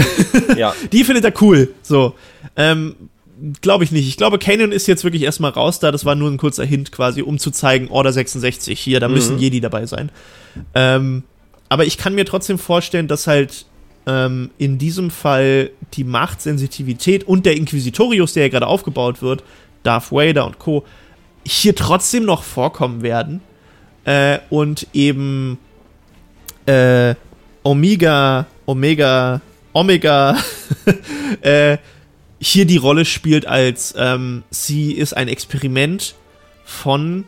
[0.58, 0.76] ja.
[0.92, 1.74] Die findet er cool.
[1.82, 2.14] So.
[2.58, 2.96] Ähm,
[3.62, 4.08] glaube ich nicht.
[4.08, 5.92] Ich glaube, Kanan ist jetzt wirklich erstmal raus da.
[5.92, 9.16] Das war nur ein kurzer Hint quasi, um zu zeigen, Order 66, hier, da mhm.
[9.16, 10.12] müssen Jedi dabei sein.
[10.76, 11.24] Ähm,
[11.70, 13.66] aber ich kann mir trotzdem vorstellen, dass halt
[14.06, 19.44] ähm, in diesem Fall die Machtsensitivität und der Inquisitorius, der ja gerade aufgebaut wird,
[19.84, 20.86] Darth Vader und Co.,
[21.44, 23.42] hier trotzdem noch vorkommen werden.
[24.04, 25.58] Äh, und eben
[26.66, 27.16] äh,
[27.64, 29.42] Omega Omega,
[29.74, 30.38] Omega
[31.42, 31.78] äh,
[32.40, 36.16] hier die Rolle spielt als ähm, sie ist ein Experiment
[36.64, 37.26] von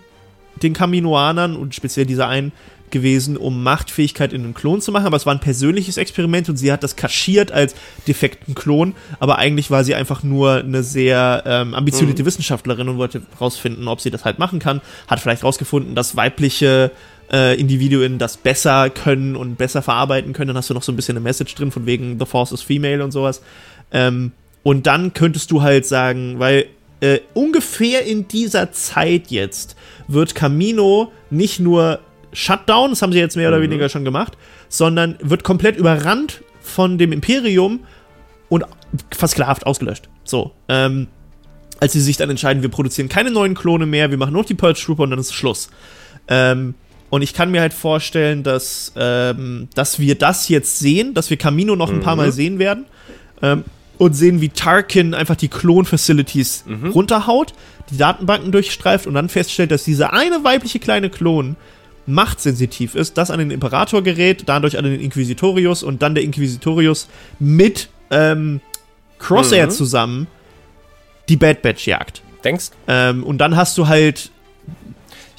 [0.61, 2.53] den Kaminoanern und speziell dieser einen
[2.91, 6.55] gewesen, um Machtfähigkeit in einen Klon zu machen, aber es war ein persönliches Experiment und
[6.55, 7.75] sie hat das kaschiert als
[8.07, 12.27] defekten Klon, aber eigentlich war sie einfach nur eine sehr ähm, ambitionierte mhm.
[12.27, 16.91] Wissenschaftlerin und wollte rausfinden, ob sie das halt machen kann, hat vielleicht rausgefunden, dass weibliche
[17.31, 20.95] äh, Individuen das besser können und besser verarbeiten können, dann hast du noch so ein
[20.95, 23.41] bisschen eine Message drin, von wegen The Force is Female und sowas.
[23.91, 24.31] Ähm,
[24.63, 26.67] und dann könntest du halt sagen, weil
[27.01, 29.75] äh, ungefähr in dieser Zeit jetzt
[30.07, 31.99] wird Camino nicht nur
[32.31, 33.63] Shutdown, das haben sie jetzt mehr oder mhm.
[33.63, 34.37] weniger schon gemacht,
[34.69, 37.81] sondern wird komplett überrannt von dem Imperium
[38.49, 38.65] und
[39.11, 40.09] versklavt, ausgelöscht.
[40.23, 41.07] So, ähm,
[41.79, 44.53] als sie sich dann entscheiden, wir produzieren keine neuen Klone mehr, wir machen nur die
[44.53, 45.69] Purge Trooper und dann ist Schluss.
[46.27, 46.75] Ähm,
[47.13, 51.37] und ich kann mir halt vorstellen, dass, ähm, dass wir das jetzt sehen, dass wir
[51.37, 52.31] Camino noch ein paar Mal mhm.
[52.31, 52.85] sehen werden.
[53.43, 53.65] Ähm,
[53.99, 56.89] und sehen, wie Tarkin einfach die Klon-Facilities mhm.
[56.89, 57.53] runterhaut,
[57.91, 61.55] die Datenbanken durchstreift und dann feststellt, dass dieser eine weibliche kleine Klon
[62.07, 67.09] machtsensitiv ist, das an den Imperator gerät, dadurch an den Inquisitorius und dann der Inquisitorius
[67.37, 68.59] mit ähm,
[69.19, 69.71] Crosshair mhm.
[69.71, 70.27] zusammen
[71.29, 72.23] die Bad Batch jagt.
[72.43, 72.71] Denkst?
[72.87, 74.31] Ähm, und dann hast du halt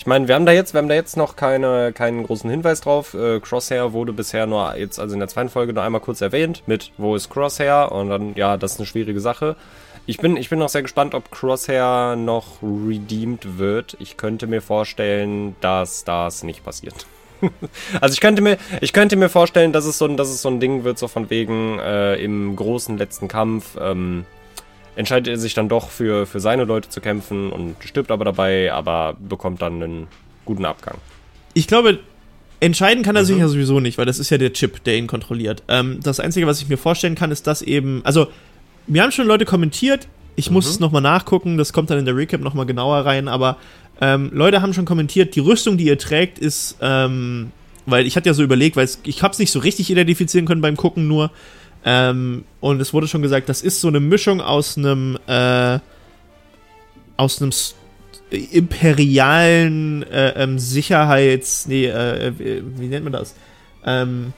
[0.04, 2.82] Ich meine, wir haben da jetzt, wir haben da jetzt noch keine, keinen großen Hinweis
[2.82, 3.14] drauf.
[3.14, 6.62] Äh, Crosshair wurde bisher nur jetzt, also in der zweiten Folge nur einmal kurz erwähnt
[6.66, 9.56] mit wo ist Crosshair und dann, ja, das ist eine schwierige Sache.
[10.04, 13.96] Ich bin, ich bin noch sehr gespannt, ob Crosshair noch redeemed wird.
[13.98, 17.06] Ich könnte mir vorstellen, dass das nicht passiert.
[18.02, 20.50] also ich könnte mir, ich könnte mir vorstellen, dass es so ein, dass es so
[20.50, 23.78] ein Ding wird, so von wegen äh, im großen letzten Kampf.
[23.80, 24.26] Ähm,
[24.96, 28.72] entscheidet er sich dann doch für, für seine Leute zu kämpfen und stirbt aber dabei,
[28.72, 30.06] aber bekommt dann einen
[30.44, 30.96] guten Abgang.
[31.54, 31.98] Ich glaube,
[32.60, 33.26] entscheiden kann er mhm.
[33.26, 35.62] sich ja sowieso nicht, weil das ist ja der Chip, der ihn kontrolliert.
[35.68, 38.28] Ähm, das Einzige, was ich mir vorstellen kann, ist, dass eben, also,
[38.86, 40.54] mir haben schon Leute kommentiert, ich mhm.
[40.54, 43.56] muss es nochmal nachgucken, das kommt dann in der Recap nochmal genauer rein, aber
[44.00, 47.52] ähm, Leute haben schon kommentiert, die Rüstung, die ihr trägt, ist, ähm,
[47.86, 50.60] weil ich hatte ja so überlegt, weil ich habe es nicht so richtig identifizieren können
[50.60, 51.30] beim Gucken nur,
[51.84, 55.78] ähm, und es wurde schon gesagt, das ist so eine Mischung aus einem äh,
[57.16, 57.52] aus einem
[58.30, 63.34] imperialen äh, ähm, Sicherheits, nee, äh, wie nennt man das?
[63.84, 64.32] Ähm,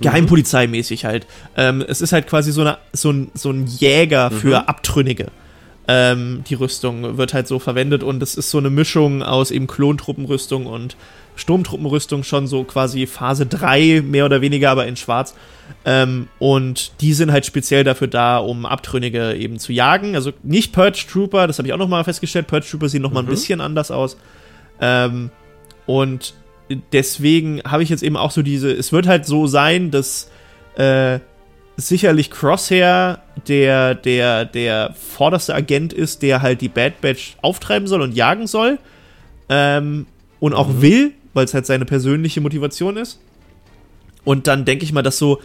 [0.00, 1.26] Geheimpolizeimäßig halt.
[1.56, 4.66] Ähm, es ist halt quasi so, eine, so, ein, so ein Jäger für mhm.
[4.66, 5.28] Abtrünnige.
[5.92, 9.66] Ähm, die Rüstung wird halt so verwendet und es ist so eine Mischung aus eben
[9.66, 10.96] Klontruppenrüstung und
[11.34, 15.34] Sturmtruppenrüstung schon so quasi Phase 3, mehr oder weniger, aber in schwarz.
[15.84, 20.14] Ähm, und die sind halt speziell dafür da, um Abtrünnige eben zu jagen.
[20.14, 22.46] Also nicht Purge Trooper, das habe ich auch nochmal festgestellt.
[22.46, 23.28] Purge Trooper sehen nochmal mhm.
[23.28, 24.16] ein bisschen anders aus.
[24.80, 25.30] Ähm,
[25.86, 26.34] und
[26.92, 30.30] deswegen habe ich jetzt eben auch so diese, es wird halt so sein, dass
[30.76, 31.18] äh,
[31.76, 38.02] sicherlich Crosshair der, der, der vorderste Agent ist, der halt die Bad Batch auftreiben soll
[38.02, 38.78] und jagen soll.
[39.48, 40.06] Ähm,
[40.38, 40.82] und auch mhm.
[40.82, 43.20] will, weil es halt seine persönliche Motivation ist.
[44.24, 45.40] Und dann denke ich mal, dass so,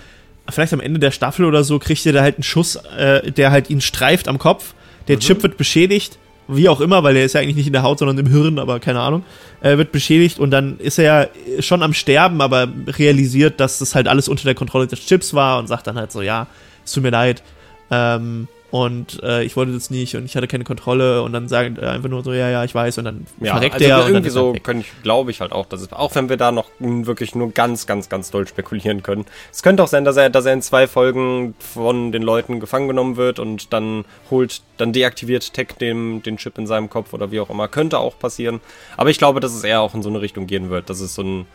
[0.50, 3.52] vielleicht am Ende der Staffel oder so, kriegt er da halt einen Schuss, äh, der
[3.52, 4.74] halt ihn streift am Kopf.
[5.08, 5.22] Der mhm.
[5.22, 8.00] Chip wird beschädigt, wie auch immer, weil der ist ja eigentlich nicht in der Haut,
[8.00, 9.24] sondern im Hirn, aber keine Ahnung.
[9.62, 13.96] Er wird beschädigt und dann ist er ja schon am Sterben, aber realisiert, dass das
[13.96, 16.48] halt alles unter der Kontrolle des Chips war und sagt dann halt so, ja,
[16.84, 17.42] es tut mir leid.
[17.90, 21.78] Ähm, und äh, ich wollte das nicht und ich hatte keine Kontrolle und dann sagen
[21.82, 24.06] äh, einfach nur so, ja, ja, ich weiß und dann ja, verreckt also der.
[24.06, 26.66] Irgendwie so können ich, glaube ich halt auch, dass es, auch wenn wir da noch
[26.80, 29.24] wirklich nur ganz, ganz, ganz doll spekulieren können.
[29.50, 32.90] Es könnte auch sein, dass er, dass er in zwei Folgen von den Leuten gefangen
[32.90, 37.32] genommen wird und dann holt, dann deaktiviert Tech den, den Chip in seinem Kopf oder
[37.32, 37.70] wie auch immer.
[37.70, 38.60] Könnte auch passieren.
[38.98, 41.16] Aber ich glaube, dass es eher auch in so eine Richtung gehen wird, dass es
[41.16, 41.46] so ein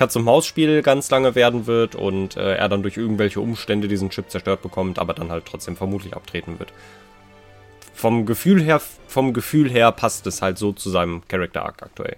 [0.00, 4.62] Katz-und-Maus-Spiel ganz lange werden wird und äh, er dann durch irgendwelche Umstände diesen Chip zerstört
[4.62, 6.72] bekommt, aber dann halt trotzdem vermutlich abtreten wird.
[7.92, 12.16] Vom Gefühl her, vom Gefühl her passt es halt so zu seinem Character Arc aktuell.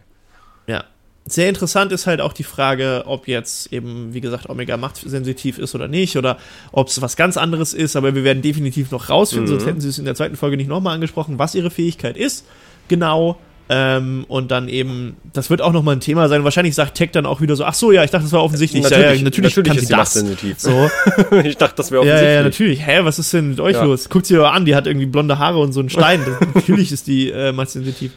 [0.68, 0.84] Ja.
[1.24, 5.74] Sehr interessant ist halt auch die Frage, ob jetzt eben, wie gesagt, Omega machtsensitiv ist
[5.74, 6.38] oder nicht, oder
[6.70, 9.58] ob es was ganz anderes ist, aber wir werden definitiv noch rausfinden, mhm.
[9.58, 12.46] sonst hätten sie es in der zweiten Folge nicht nochmal angesprochen, was ihre Fähigkeit ist.
[12.86, 13.38] Genau.
[13.74, 16.44] Ähm, und dann eben, das wird auch nochmal ein Thema sein.
[16.44, 18.82] Wahrscheinlich sagt Tech dann auch wieder so, ach so, ja, ich dachte, das war offensichtlich.
[18.82, 20.12] Natürlich, ja, ja, natürlich, natürlich kann sie das.
[20.12, 20.60] Sensitiv.
[20.60, 20.90] So.
[21.42, 22.28] ich dachte, das wäre offensichtlich.
[22.28, 22.86] Ja, ja, natürlich.
[22.86, 23.82] Hä, was ist denn mit euch ja.
[23.82, 24.10] los?
[24.10, 26.20] Guckt sie an, die hat irgendwie blonde Haare und so einen Stein.
[26.54, 28.12] natürlich ist die äh, machtsensitiv.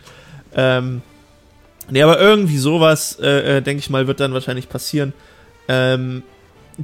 [0.57, 1.01] Ähm,
[1.89, 5.13] nee, aber irgendwie sowas, äh, äh, denke ich mal, wird dann wahrscheinlich passieren.
[5.69, 6.23] Ähm,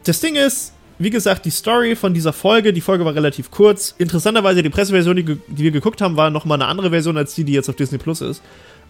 [0.06, 0.72] das Ding ist,
[1.04, 3.96] wie gesagt, die Story von dieser Folge, die Folge war relativ kurz.
[3.98, 7.44] Interessanterweise, die Presseversion, die, die wir geguckt haben, war nochmal eine andere Version als die,
[7.44, 8.42] die jetzt auf Disney Plus ist.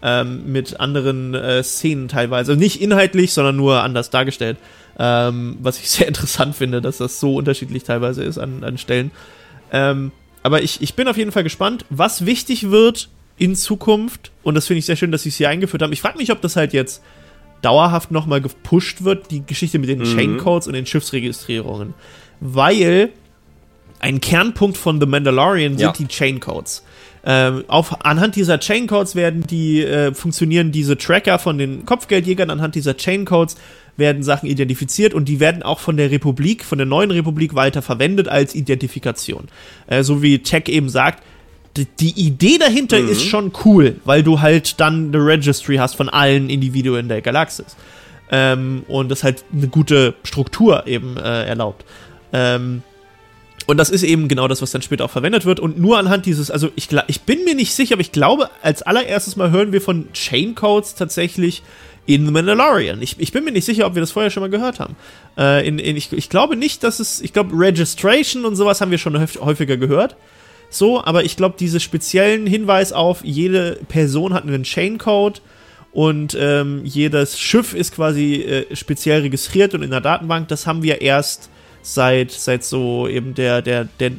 [0.03, 2.51] Ähm, mit anderen äh, Szenen teilweise.
[2.51, 4.57] Also nicht inhaltlich, sondern nur anders dargestellt.
[4.97, 9.11] Ähm, was ich sehr interessant finde, dass das so unterschiedlich teilweise ist an, an Stellen.
[9.71, 10.11] Ähm,
[10.43, 14.31] aber ich, ich bin auf jeden Fall gespannt, was wichtig wird in Zukunft.
[14.43, 15.93] Und das finde ich sehr schön, dass sie es hier eingeführt haben.
[15.93, 17.01] Ich frage mich, ob das halt jetzt
[17.61, 20.05] dauerhaft nochmal gepusht wird, die Geschichte mit den mhm.
[20.05, 21.93] Chaincodes und den Schiffsregistrierungen.
[22.39, 23.09] Weil
[23.99, 25.93] ein Kernpunkt von The Mandalorian sind ja.
[25.93, 26.83] die Chaincodes.
[27.23, 32.73] Ähm, auf, anhand dieser Chaincodes werden die, äh, funktionieren diese Tracker von den Kopfgeldjägern, anhand
[32.73, 33.57] dieser Chaincodes
[33.97, 37.83] werden Sachen identifiziert und die werden auch von der Republik, von der neuen Republik weiter
[37.83, 39.49] verwendet als Identifikation.
[39.85, 41.23] Äh, so wie Tech eben sagt,
[41.77, 43.09] die Idee dahinter mhm.
[43.09, 47.77] ist schon cool, weil du halt dann eine Registry hast von allen Individuen der Galaxis.
[48.29, 51.85] Ähm, und das halt eine gute Struktur eben äh, erlaubt.
[52.33, 52.83] Ähm,
[53.67, 55.59] und das ist eben genau das, was dann später auch verwendet wird.
[55.59, 58.81] Und nur anhand dieses, also ich, ich bin mir nicht sicher, aber ich glaube, als
[58.81, 61.61] allererstes Mal hören wir von Chaincodes tatsächlich
[62.05, 63.01] in The Mandalorian.
[63.01, 64.95] Ich, ich bin mir nicht sicher, ob wir das vorher schon mal gehört haben.
[65.37, 68.91] Äh, in, in, ich, ich glaube nicht, dass es, ich glaube, Registration und sowas haben
[68.91, 70.15] wir schon häufiger gehört.
[70.71, 75.41] So, aber ich glaube, diese speziellen Hinweis auf, jede Person hat einen Chaincode
[75.91, 80.81] und ähm, jedes Schiff ist quasi äh, speziell registriert und in der Datenbank, das haben
[80.81, 81.49] wir erst
[81.81, 84.11] seit, seit so eben der, der, der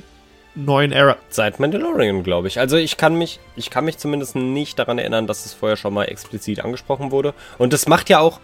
[0.54, 1.16] neuen Era.
[1.30, 2.60] Seit Mandalorian, glaube ich.
[2.60, 5.94] Also ich kann mich, ich kann mich zumindest nicht daran erinnern, dass es vorher schon
[5.94, 7.32] mal explizit angesprochen wurde.
[7.56, 8.40] Und das macht ja auch,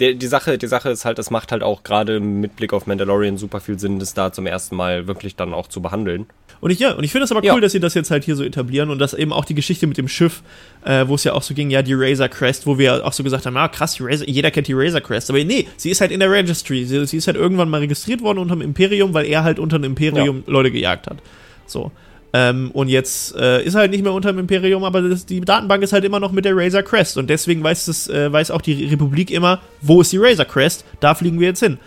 [0.00, 2.86] die, die, Sache, die Sache ist halt, das macht halt auch gerade mit Blick auf
[2.86, 6.26] Mandalorian super viel Sinn, das da zum ersten Mal wirklich dann auch zu behandeln.
[6.60, 7.60] Und ich, ja, und ich finde es aber cool, ja.
[7.60, 9.96] dass sie das jetzt halt hier so etablieren und dass eben auch die Geschichte mit
[9.96, 10.42] dem Schiff,
[10.84, 13.22] äh, wo es ja auch so ging, ja, die Razor Crest, wo wir auch so
[13.22, 15.30] gesagt haben, ah, krass, Razor, jeder kennt die Razor Crest.
[15.30, 16.84] Aber nee, sie ist halt in der Registry.
[16.84, 19.78] Sie, sie ist halt irgendwann mal registriert worden unter dem Imperium, weil er halt unter
[19.78, 20.52] dem Imperium ja.
[20.52, 21.18] Leute gejagt hat.
[21.66, 21.92] So.
[22.32, 25.82] Ähm, und jetzt äh, ist halt nicht mehr unter dem Imperium, aber das, die Datenbank
[25.82, 27.18] ist halt immer noch mit der Razor Crest.
[27.18, 30.84] Und deswegen weiß, das, äh, weiß auch die Republik immer, wo ist die Razor Crest?
[31.00, 31.78] Da fliegen wir jetzt hin.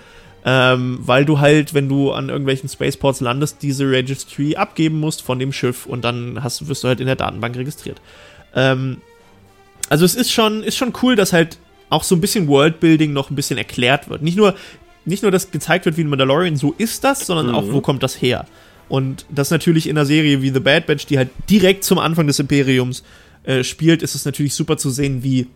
[0.46, 5.40] Ähm, weil du halt, wenn du an irgendwelchen Spaceports landest, diese Registry abgeben musst von
[5.40, 8.02] dem Schiff und dann hast, wirst du halt in der Datenbank registriert.
[8.54, 8.98] Ähm,
[9.88, 11.58] also es ist schon, ist schon cool, dass halt
[11.90, 14.22] auch so ein bisschen Worldbuilding noch ein bisschen erklärt wird.
[14.22, 14.56] Nicht nur,
[15.06, 17.56] nicht nur, dass gezeigt wird, wie ein Mandalorian so ist das, sondern mhm.
[17.56, 18.46] auch, wo kommt das her.
[18.90, 22.28] Und das natürlich in einer Serie wie The Bad Batch, die halt direkt zum Anfang
[22.28, 23.04] des Imperiums
[23.44, 25.48] äh, spielt, ist es natürlich super zu sehen, wie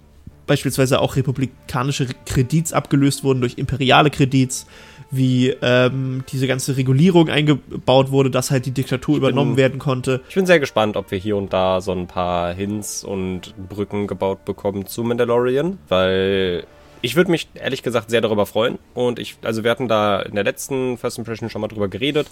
[0.47, 4.65] beispielsweise auch republikanische Kredits abgelöst wurden durch imperiale Kredits,
[5.11, 10.21] wie ähm, diese ganze Regulierung eingebaut wurde, dass halt die Diktatur bin, übernommen werden konnte.
[10.29, 14.07] Ich bin sehr gespannt, ob wir hier und da so ein paar Hints und Brücken
[14.07, 16.65] gebaut bekommen zu Mandalorian, weil
[17.01, 18.79] ich würde mich ehrlich gesagt sehr darüber freuen.
[18.93, 22.27] Und ich, also wir hatten da in der letzten First Impression schon mal drüber geredet,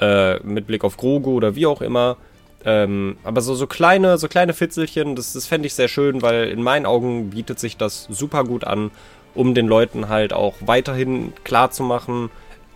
[0.00, 2.16] äh, mit Blick auf Grogu oder wie auch immer.
[2.64, 6.48] Ähm, aber so, so kleine, so kleine Fitzelchen, das, das fände ich sehr schön, weil
[6.48, 8.90] in meinen Augen bietet sich das super gut an,
[9.34, 12.30] um den Leuten halt auch weiterhin klar zu machen,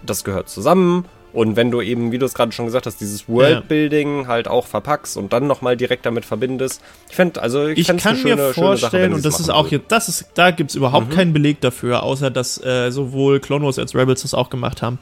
[0.04, 3.28] das gehört zusammen und wenn du eben, wie du es gerade schon gesagt hast, dieses
[3.28, 4.26] Worldbuilding ja.
[4.26, 6.82] halt auch verpackst und dann nochmal direkt damit verbindest.
[7.08, 9.68] Ich fände, also ich, ich kann eine schöne, mir vorstellen, Sache, und das ist auch
[9.68, 11.14] hier, das ist, da gibt es überhaupt mhm.
[11.14, 14.98] keinen Beleg dafür, außer dass äh, sowohl Clone Wars als Rebels das auch gemacht haben.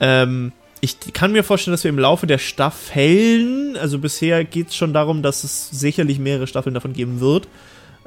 [0.00, 4.76] Ähm, ich kann mir vorstellen, dass wir im Laufe der Staffeln, also bisher geht es
[4.76, 7.46] schon darum, dass es sicherlich mehrere Staffeln davon geben wird.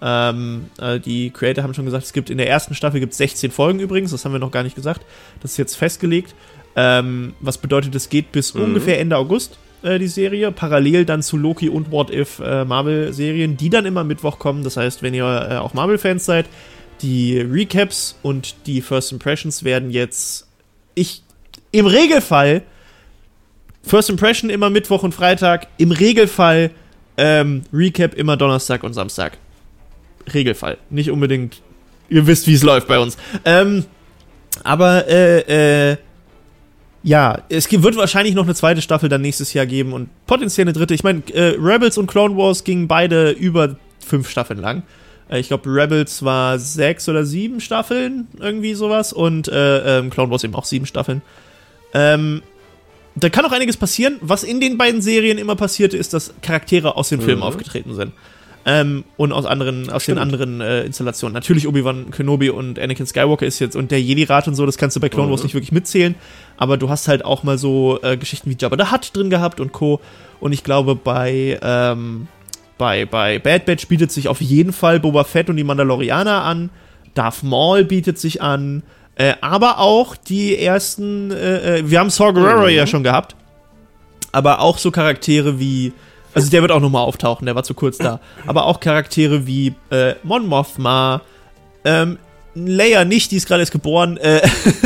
[0.02, 3.50] Ähm, äh, die Creator haben schon gesagt, es gibt in der ersten Staffel gibt 16
[3.52, 5.06] Folgen übrigens, das haben wir noch gar nicht gesagt.
[5.42, 6.36] Das ist jetzt festgelegt.
[6.76, 8.64] Ähm, was bedeutet, es geht bis mhm.
[8.64, 10.52] ungefähr Ende August, äh, die Serie.
[10.52, 14.64] Parallel dann zu Loki und What If äh, Marvel-Serien, die dann immer Mittwoch kommen.
[14.64, 16.48] Das heißt, wenn ihr äh, auch Marvel-Fans seid,
[17.02, 20.48] die Recaps und die First Impressions werden jetzt.
[20.96, 21.24] Ich.
[21.72, 22.64] Im Regelfall.
[23.84, 25.68] First Impression immer Mittwoch und Freitag.
[25.78, 26.72] Im Regelfall
[27.18, 29.38] ähm, Recap immer Donnerstag und Samstag.
[30.34, 30.78] Regelfall.
[30.90, 31.62] Nicht unbedingt.
[32.10, 33.18] Ihr wisst, wie es läuft bei uns.
[33.46, 33.86] Ähm,
[34.64, 35.98] aber äh, äh,
[37.06, 40.74] ja, es wird wahrscheinlich noch eine zweite Staffel dann nächstes Jahr geben und potenziell eine
[40.74, 40.96] dritte.
[40.96, 44.82] Ich meine, äh, Rebels und Clone Wars gingen beide über fünf Staffeln lang.
[45.30, 49.14] Äh, ich glaube, Rebels war sechs oder sieben Staffeln, irgendwie sowas.
[49.14, 51.22] Und äh, ähm, Clone Wars eben auch sieben Staffeln.
[51.94, 52.42] Ähm,
[53.14, 54.18] da kann auch einiges passieren.
[54.22, 57.48] Was in den beiden Serien immer passierte, ist, dass Charaktere aus den Filmen mhm.
[57.48, 58.14] aufgetreten sind.
[58.68, 60.18] Ähm, und aus anderen, aus Stimmt.
[60.18, 61.36] den anderen äh, Installationen.
[61.36, 64.96] Natürlich Obi-Wan Kenobi und Anakin Skywalker ist jetzt und der Jedi-Rat und so, das kannst
[64.96, 65.46] du bei Clone Wars mhm.
[65.46, 66.16] nicht wirklich mitzählen.
[66.58, 69.60] Aber du hast halt auch mal so äh, Geschichten wie Jabba the Hutt drin gehabt
[69.60, 70.00] und Co.
[70.40, 72.28] Und ich glaube, bei, ähm,
[72.78, 76.70] bei, bei Bad Batch bietet sich auf jeden Fall Boba Fett und die Mandalorianer an.
[77.14, 78.84] Darth Maul bietet sich an.
[79.16, 82.76] Äh, aber auch die ersten, äh, äh wir haben Saw Gerrera mhm.
[82.76, 83.36] ja schon gehabt.
[84.32, 85.94] Aber auch so Charaktere wie
[86.36, 88.20] also der wird auch nochmal auftauchen, der war zu kurz da.
[88.46, 91.22] Aber auch Charaktere wie äh, Mon Mothma,
[91.86, 92.20] ähm,
[92.56, 94.42] Leia nicht, die ist gerade erst geboren, äh,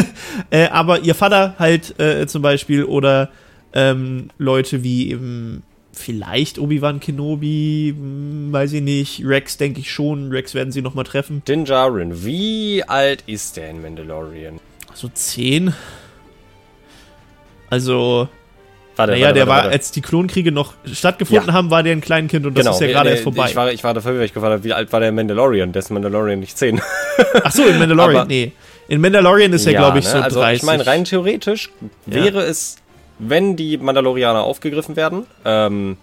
[0.49, 3.29] äh, aber ihr Vater halt äh, zum Beispiel oder
[3.73, 10.31] ähm, Leute wie eben vielleicht Obi-Wan Kenobi, hm, weiß ich nicht, Rex denke ich schon,
[10.31, 11.43] Rex werden sie nochmal treffen.
[11.47, 14.59] Din Djarin, wie alt ist der in Mandalorian?
[14.93, 15.73] So zehn.
[17.69, 18.27] Also
[18.99, 21.53] Warte, naja, warte, der warte, war, als die Klonkriege noch stattgefunden ja.
[21.53, 22.75] haben, war der ein Kleinkind und das genau.
[22.75, 23.45] ist ja gerade erst vorbei.
[23.47, 25.71] Ich war, ich war dafür, weil ich gefragt habe, wie alt war der Mandalorian?
[25.71, 26.81] Der ist Mandalorian nicht 10.
[27.43, 28.51] Ach so, in Mandalorian, Aber, nee.
[28.89, 30.11] In Mandalorian ist er, ja, glaube ich, ne?
[30.11, 30.61] so also, 30.
[30.61, 31.69] Ich meine, rein theoretisch
[32.07, 32.75] wäre es,
[33.19, 35.95] wenn die Mandalorianer aufgegriffen werden, ähm,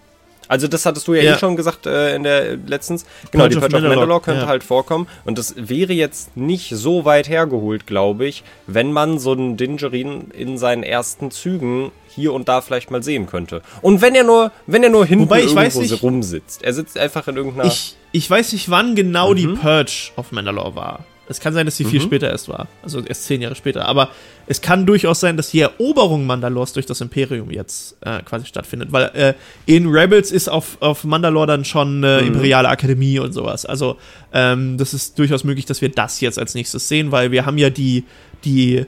[0.48, 1.34] also das hattest du ja, eh ja.
[1.34, 3.04] eh schon gesagt äh, in der letztens.
[3.30, 4.46] Genau, Purge die Purge of, of Mandalore könnte ja.
[4.46, 5.06] halt vorkommen.
[5.24, 10.30] Und das wäre jetzt nicht so weit hergeholt, glaube ich, wenn man so einen Dingerin
[10.30, 13.62] in seinen ersten Zügen hier und da vielleicht mal sehen könnte.
[13.82, 16.62] Und wenn er nur, wenn er nur hinten Wobei, ich irgendwo nicht, rumsitzt.
[16.62, 17.66] Er sitzt einfach in irgendeiner...
[17.66, 19.36] Ich, ich weiß nicht, wann genau mhm.
[19.36, 21.04] die Purge of Mandalore war.
[21.28, 21.88] Es kann sein, dass sie mhm.
[21.88, 22.68] viel später erst war.
[22.82, 23.86] Also erst zehn Jahre später.
[23.86, 24.10] Aber
[24.46, 28.92] es kann durchaus sein, dass die Eroberung Mandalors durch das Imperium jetzt äh, quasi stattfindet.
[28.92, 29.34] Weil äh,
[29.66, 32.28] in Rebels ist auf, auf Mandalore dann schon eine mhm.
[32.28, 33.66] imperiale Akademie und sowas.
[33.66, 33.96] Also
[34.32, 37.58] ähm, das ist durchaus möglich, dass wir das jetzt als nächstes sehen, weil wir haben
[37.58, 38.04] ja die,
[38.44, 38.86] die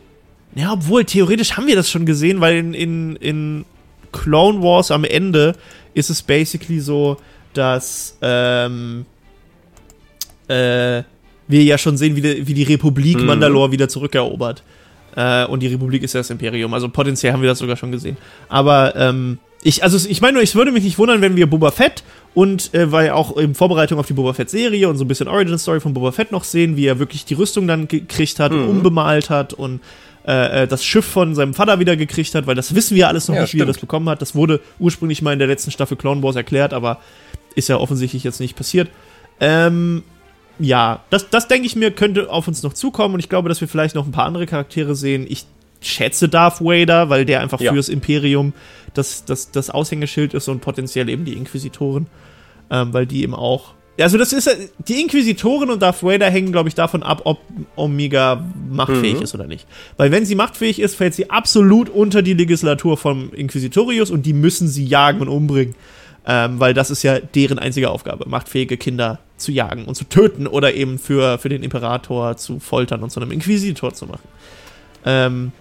[0.54, 3.64] ja, obwohl theoretisch haben wir das schon gesehen, weil in, in, in
[4.12, 5.54] Clone Wars am Ende
[5.94, 7.18] ist es basically so,
[7.52, 9.04] dass ähm,
[10.48, 11.02] äh,
[11.48, 13.26] wir ja schon sehen, wie die, wie die Republik Mhm.
[13.26, 14.62] Mandalore wieder zurückerobert.
[15.16, 16.74] Äh, und die Republik ist ja das Imperium.
[16.74, 18.16] Also potenziell haben wir das sogar schon gesehen.
[18.48, 21.70] Aber ähm, ich, also ich meine nur, ich würde mich nicht wundern, wenn wir Boba
[21.72, 25.26] Fett und äh, weil auch in Vorbereitung auf die Boba Fett-Serie und so ein bisschen
[25.26, 28.62] Origin-Story von Boba Fett noch sehen, wie er wirklich die Rüstung dann gekriegt hat, und
[28.64, 28.68] Mhm.
[28.68, 29.80] umbemalt hat und
[30.26, 33.26] äh, äh, das Schiff von seinem Vater wieder gekriegt hat, weil das wissen wir alles
[33.28, 33.70] noch Ja, nicht, wie er stimmt.
[33.76, 34.20] das bekommen hat.
[34.20, 37.00] Das wurde ursprünglich mal in der letzten Staffel Clone Wars erklärt, aber
[37.56, 38.90] ist ja offensichtlich jetzt nicht passiert.
[39.40, 40.02] Ähm,
[40.58, 43.60] ja, das, das denke ich mir, könnte auf uns noch zukommen und ich glaube, dass
[43.60, 45.26] wir vielleicht noch ein paar andere Charaktere sehen.
[45.28, 45.44] Ich
[45.80, 47.72] schätze Darth Vader, weil der einfach Ja.
[47.72, 48.52] fürs Imperium
[48.94, 52.06] das, das, das Aushängeschild ist und potenziell eben die Inquisitoren,
[52.70, 53.74] ähm, weil die eben auch.
[54.00, 54.48] Also das ist
[54.86, 57.38] die Inquisitoren und Darth Vader hängen, glaube ich, davon ab, ob
[57.74, 59.22] Omega machtfähig Mhm.
[59.22, 59.66] ist oder nicht.
[59.96, 64.34] Weil wenn sie machtfähig ist, fällt sie absolut unter die Legislatur vom Inquisitorius und die
[64.34, 65.74] müssen sie jagen und umbringen.
[66.30, 70.46] Ähm, weil das ist ja deren einzige Aufgabe, machtfähige Kinder zu jagen und zu töten
[70.46, 74.28] oder eben für, für den Imperator zu foltern und zu einem Inquisitor zu machen.
[75.06, 75.52] Ähm,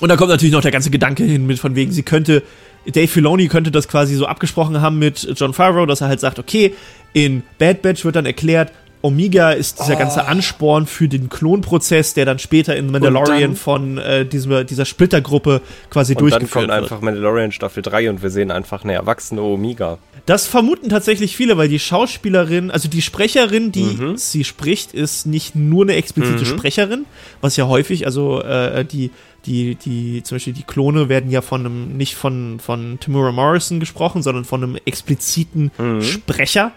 [0.00, 2.44] und da kommt natürlich noch der ganze Gedanke hin mit von wegen, sie könnte,
[2.86, 6.38] Dave Filoni könnte das quasi so abgesprochen haben mit John Favreau, dass er halt sagt,
[6.38, 6.74] okay,
[7.12, 8.70] in Bad Batch wird dann erklärt,
[9.02, 9.98] Omega ist dieser Oh.
[9.98, 14.84] ganze Ansporn für den Klonprozess, der dann später in Mandalorian dann- von äh, dieser, dieser
[14.84, 16.82] Splittergruppe quasi Und dann durchgeführt kommt wird.
[16.82, 19.98] einfach Mandalorian Staffel 3 und wir sehen einfach eine erwachsene Omega.
[20.26, 24.16] Das vermuten tatsächlich viele, weil die Schauspielerin, also die Sprecherin, die Mhm.
[24.16, 26.44] sie spricht, ist nicht nur eine explizite Mhm.
[26.58, 27.06] Sprecherin,
[27.40, 29.10] was ja häufig, also äh, die,
[29.46, 33.80] die, die, zum Beispiel die Klone werden ja von einem, nicht von, von Tamura Morrison
[33.80, 36.02] gesprochen, sondern von einem expliziten Mhm.
[36.02, 36.72] Sprecher.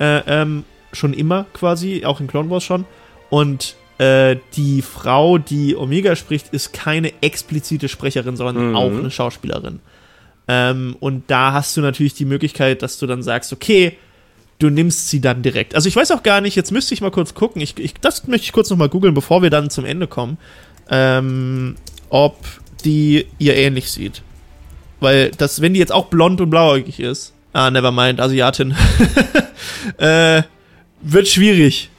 [0.00, 2.84] Äh, ähm, schon immer quasi, auch in Clone Wars schon.
[3.30, 8.76] Und äh, die Frau, die Omega spricht, ist keine explizite Sprecherin, sondern Mhm.
[8.76, 9.80] auch eine Schauspielerin.
[10.46, 13.98] Ähm, und da hast du natürlich die Möglichkeit, dass du dann sagst, okay,
[14.60, 15.74] du nimmst sie dann direkt.
[15.74, 18.26] Also ich weiß auch gar nicht, jetzt müsste ich mal kurz gucken, ich, ich, das
[18.28, 20.38] möchte ich kurz nochmal googeln, bevor wir dann zum Ende kommen,
[20.90, 21.76] ähm,
[22.08, 22.38] ob
[22.84, 24.22] die ihr ähnlich sieht.
[25.00, 28.74] Weil das, wenn die jetzt auch blond und blauäugig ist, ah, never mind, Asiatin,
[29.98, 30.42] äh,
[31.00, 31.90] wird schwierig.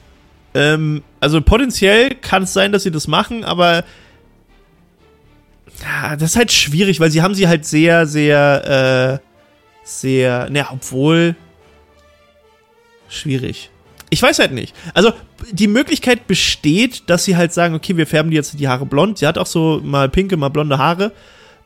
[0.54, 3.84] Ähm, also potenziell kann es sein, dass sie das machen, aber
[5.82, 9.26] ja, das ist halt schwierig, weil sie haben sie halt sehr, sehr, äh,
[9.84, 11.36] sehr, ne, obwohl
[13.08, 13.70] schwierig.
[14.10, 14.76] Ich weiß halt nicht.
[14.94, 15.14] Also
[15.52, 19.20] die Möglichkeit besteht, dass sie halt sagen, okay, wir färben dir jetzt die Haare blond.
[19.20, 21.12] Sie hat auch so mal pinke, mal blonde Haare.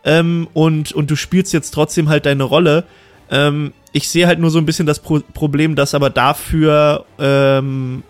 [0.04, 2.86] Ähm, und, und du spielst jetzt trotzdem halt deine Rolle.
[3.30, 8.04] Ähm, ich sehe halt nur so ein bisschen das Pro Problem, dass aber dafür ähm,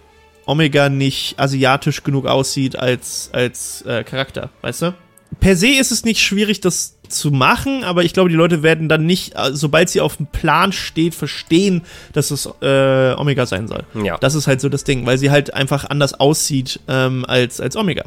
[0.45, 4.93] Omega nicht asiatisch genug aussieht als, als äh, Charakter, weißt du?
[5.39, 8.89] Per se ist es nicht schwierig, das zu machen, aber ich glaube, die Leute werden
[8.89, 11.84] dann nicht, äh, sobald sie auf dem Plan steht, verstehen,
[12.14, 13.84] dass es äh, Omega sein soll.
[14.03, 14.18] Ja.
[14.18, 17.76] Das ist halt so das Ding, weil sie halt einfach anders aussieht ähm, als, als
[17.76, 18.03] Omega.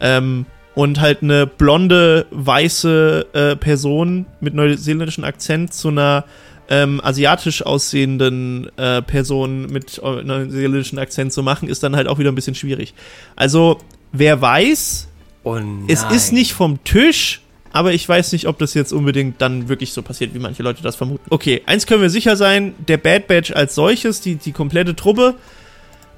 [0.00, 6.24] Ähm, und halt eine blonde, weiße äh, Person mit neuseeländischem Akzent zu einer
[6.68, 12.18] ähm, asiatisch aussehenden äh, Person mit äh, neuseeländischem Akzent zu machen, ist dann halt auch
[12.18, 12.94] wieder ein bisschen schwierig.
[13.36, 13.78] Also,
[14.12, 15.08] wer weiß,
[15.44, 17.40] Oh es ist nicht vom Tisch,
[17.72, 20.82] aber ich weiß nicht, ob das jetzt unbedingt dann wirklich so passiert, wie manche Leute
[20.82, 21.24] das vermuten.
[21.30, 25.36] Okay, eins können wir sicher sein, der Bad Batch als solches, die, die komplette Truppe,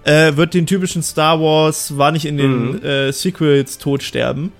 [0.04, 2.82] äh, wird den typischen Star Wars, war nicht in den Mhm.
[2.82, 4.52] äh, Sequels tot sterben.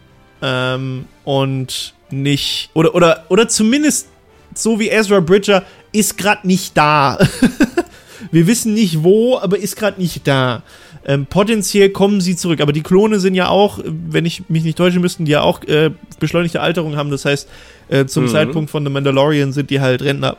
[0.42, 4.08] Ähm, und nicht, oder, oder, oder zumindest
[4.54, 7.18] so wie Ezra Bridger, ist gerade nicht da.
[8.30, 10.62] wir wissen nicht wo, aber ist gerade nicht da.
[11.04, 14.76] Ähm, potenziell kommen sie zurück, aber die Klone sind ja auch, wenn ich mich nicht
[14.76, 17.10] täusche, müssten die ja auch äh, beschleunigte Alterung haben.
[17.10, 17.48] Das heißt,
[17.88, 18.28] äh, zum Mhm.
[18.28, 20.36] Zeitpunkt von The Mandalorian sind die halt Rentner.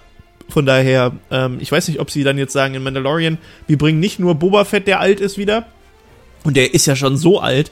[0.50, 3.38] Von daher, ähm, ich weiß nicht, ob sie dann jetzt sagen in Mandalorian,
[3.68, 5.66] wir bringen nicht nur Boba Fett, der alt ist, wieder.
[6.44, 7.72] Und der ist ja schon so alt,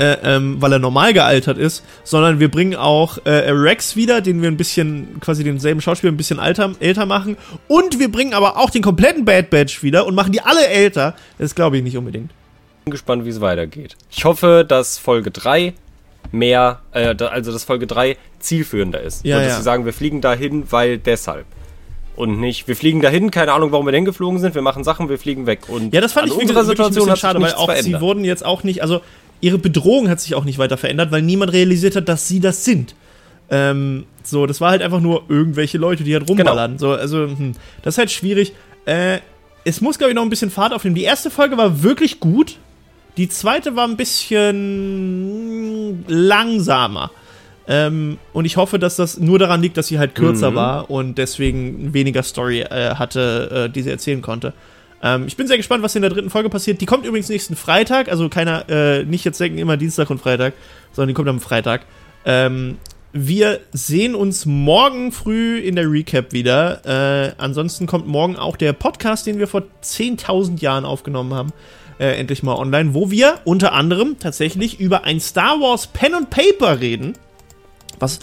[0.00, 4.40] äh, ähm, weil er normal gealtert ist, sondern wir bringen auch äh, Rex wieder, den
[4.40, 7.36] wir ein bisschen, quasi denselben Schauspieler ein bisschen alter, älter machen.
[7.68, 11.14] Und wir bringen aber auch den kompletten Bad Batch wieder und machen die alle älter.
[11.38, 12.30] Das glaube ich nicht unbedingt.
[12.84, 13.96] bin gespannt, wie es weitergeht.
[14.10, 15.74] Ich hoffe, dass Folge 3
[16.32, 19.26] mehr, äh, also dass Folge 3 zielführender ist.
[19.26, 19.58] Ja, und dass ja.
[19.58, 21.44] sie sagen, wir fliegen dahin, weil deshalb.
[22.16, 25.10] Und nicht, wir fliegen dahin, keine Ahnung, warum wir denn geflogen sind, wir machen Sachen,
[25.10, 25.68] wir fliegen weg.
[25.68, 27.76] Und Ja, das fand an ich wirklich, unserer ein Situation sich schade, weil auch sie
[27.76, 28.00] verändert.
[28.00, 29.00] wurden jetzt auch nicht, also
[29.40, 32.64] ihre Bedrohung hat sich auch nicht weiter verändert, weil niemand realisiert hat, dass sie das
[32.64, 32.94] sind.
[33.50, 36.38] Ähm, so, das war halt einfach nur irgendwelche Leute, die halt Genau.
[36.42, 36.78] rumballern.
[36.78, 38.52] So, also, hm, das ist halt schwierig.
[38.86, 39.18] Äh,
[39.64, 40.94] es muss, glaube ich, noch ein bisschen Fahrt aufnehmen.
[40.94, 42.56] Die erste Folge war wirklich gut.
[43.16, 47.10] Die zweite war ein bisschen langsamer.
[47.68, 50.54] Ähm, und ich hoffe, dass das nur daran liegt, dass sie halt kürzer Mhm.
[50.56, 54.52] war und deswegen weniger Story äh, hatte, äh, die sie erzählen konnte.
[55.02, 56.80] Ähm, ich bin sehr gespannt, was in der dritten Folge passiert.
[56.80, 60.54] Die kommt übrigens nächsten Freitag, also keiner, äh, nicht jetzt denken immer Dienstag und Freitag,
[60.92, 61.82] sondern die kommt am Freitag.
[62.24, 62.78] Ähm,
[63.12, 66.84] wir sehen uns morgen früh in der Recap wieder.
[66.84, 71.52] Äh, ansonsten kommt morgen auch der Podcast, den wir vor 10.000 Jahren aufgenommen haben,
[71.98, 76.30] äh, endlich mal online, wo wir unter anderem tatsächlich über ein Star Wars Pen and
[76.30, 77.14] Paper reden.
[77.98, 78.20] Was,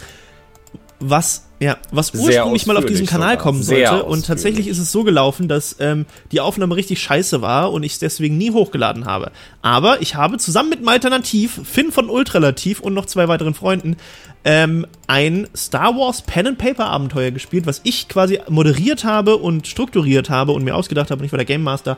[0.99, 3.43] was, ja, was ursprünglich mal auf diesen Kanal sogar.
[3.43, 4.03] kommen sollte.
[4.03, 7.93] Und tatsächlich ist es so gelaufen, dass ähm, die Aufnahme richtig scheiße war und ich
[7.93, 9.31] es deswegen nie hochgeladen habe.
[9.63, 13.97] Aber ich habe zusammen mit dem Alternativ, Finn von Ultralativ und noch zwei weiteren Freunden,
[14.45, 19.67] ähm, ein Star Wars Pen and Paper Abenteuer gespielt, was ich quasi moderiert habe und
[19.67, 21.97] strukturiert habe und mir ausgedacht habe und ich war der Game Master.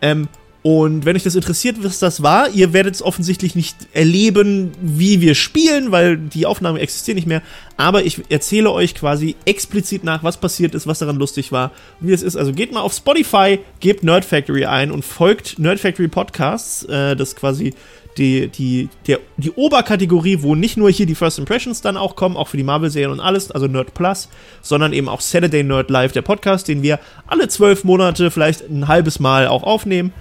[0.00, 0.28] Ähm,
[0.66, 5.20] und wenn euch das interessiert, was das war, ihr werdet es offensichtlich nicht erleben, wie
[5.20, 7.42] wir spielen, weil die Aufnahmen existieren nicht mehr.
[7.76, 12.14] Aber ich erzähle euch quasi explizit nach, was passiert ist, was daran lustig war wie
[12.14, 12.36] es ist.
[12.36, 16.84] Also geht mal auf Spotify, gebt Nerd Factory ein und folgt Nerd Factory Podcasts.
[16.84, 17.74] Äh, das ist quasi
[18.16, 22.38] die, die, der, die Oberkategorie, wo nicht nur hier die First Impressions dann auch kommen,
[22.38, 24.30] auch für die Marvel-Serien und alles, also Nerd Plus,
[24.62, 28.88] sondern eben auch Saturday Nerd Live, der Podcast, den wir alle zwölf Monate, vielleicht ein
[28.88, 30.14] halbes Mal auch aufnehmen.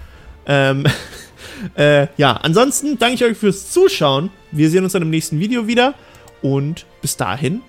[0.45, 0.85] Ähm,
[1.77, 4.29] äh, ja, ansonsten danke ich euch fürs Zuschauen.
[4.51, 5.93] Wir sehen uns dann im nächsten Video wieder.
[6.41, 7.61] Und bis dahin,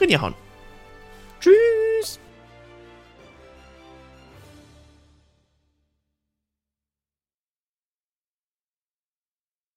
[0.00, 0.34] Rinjahauen.
[1.40, 2.18] Tschüss.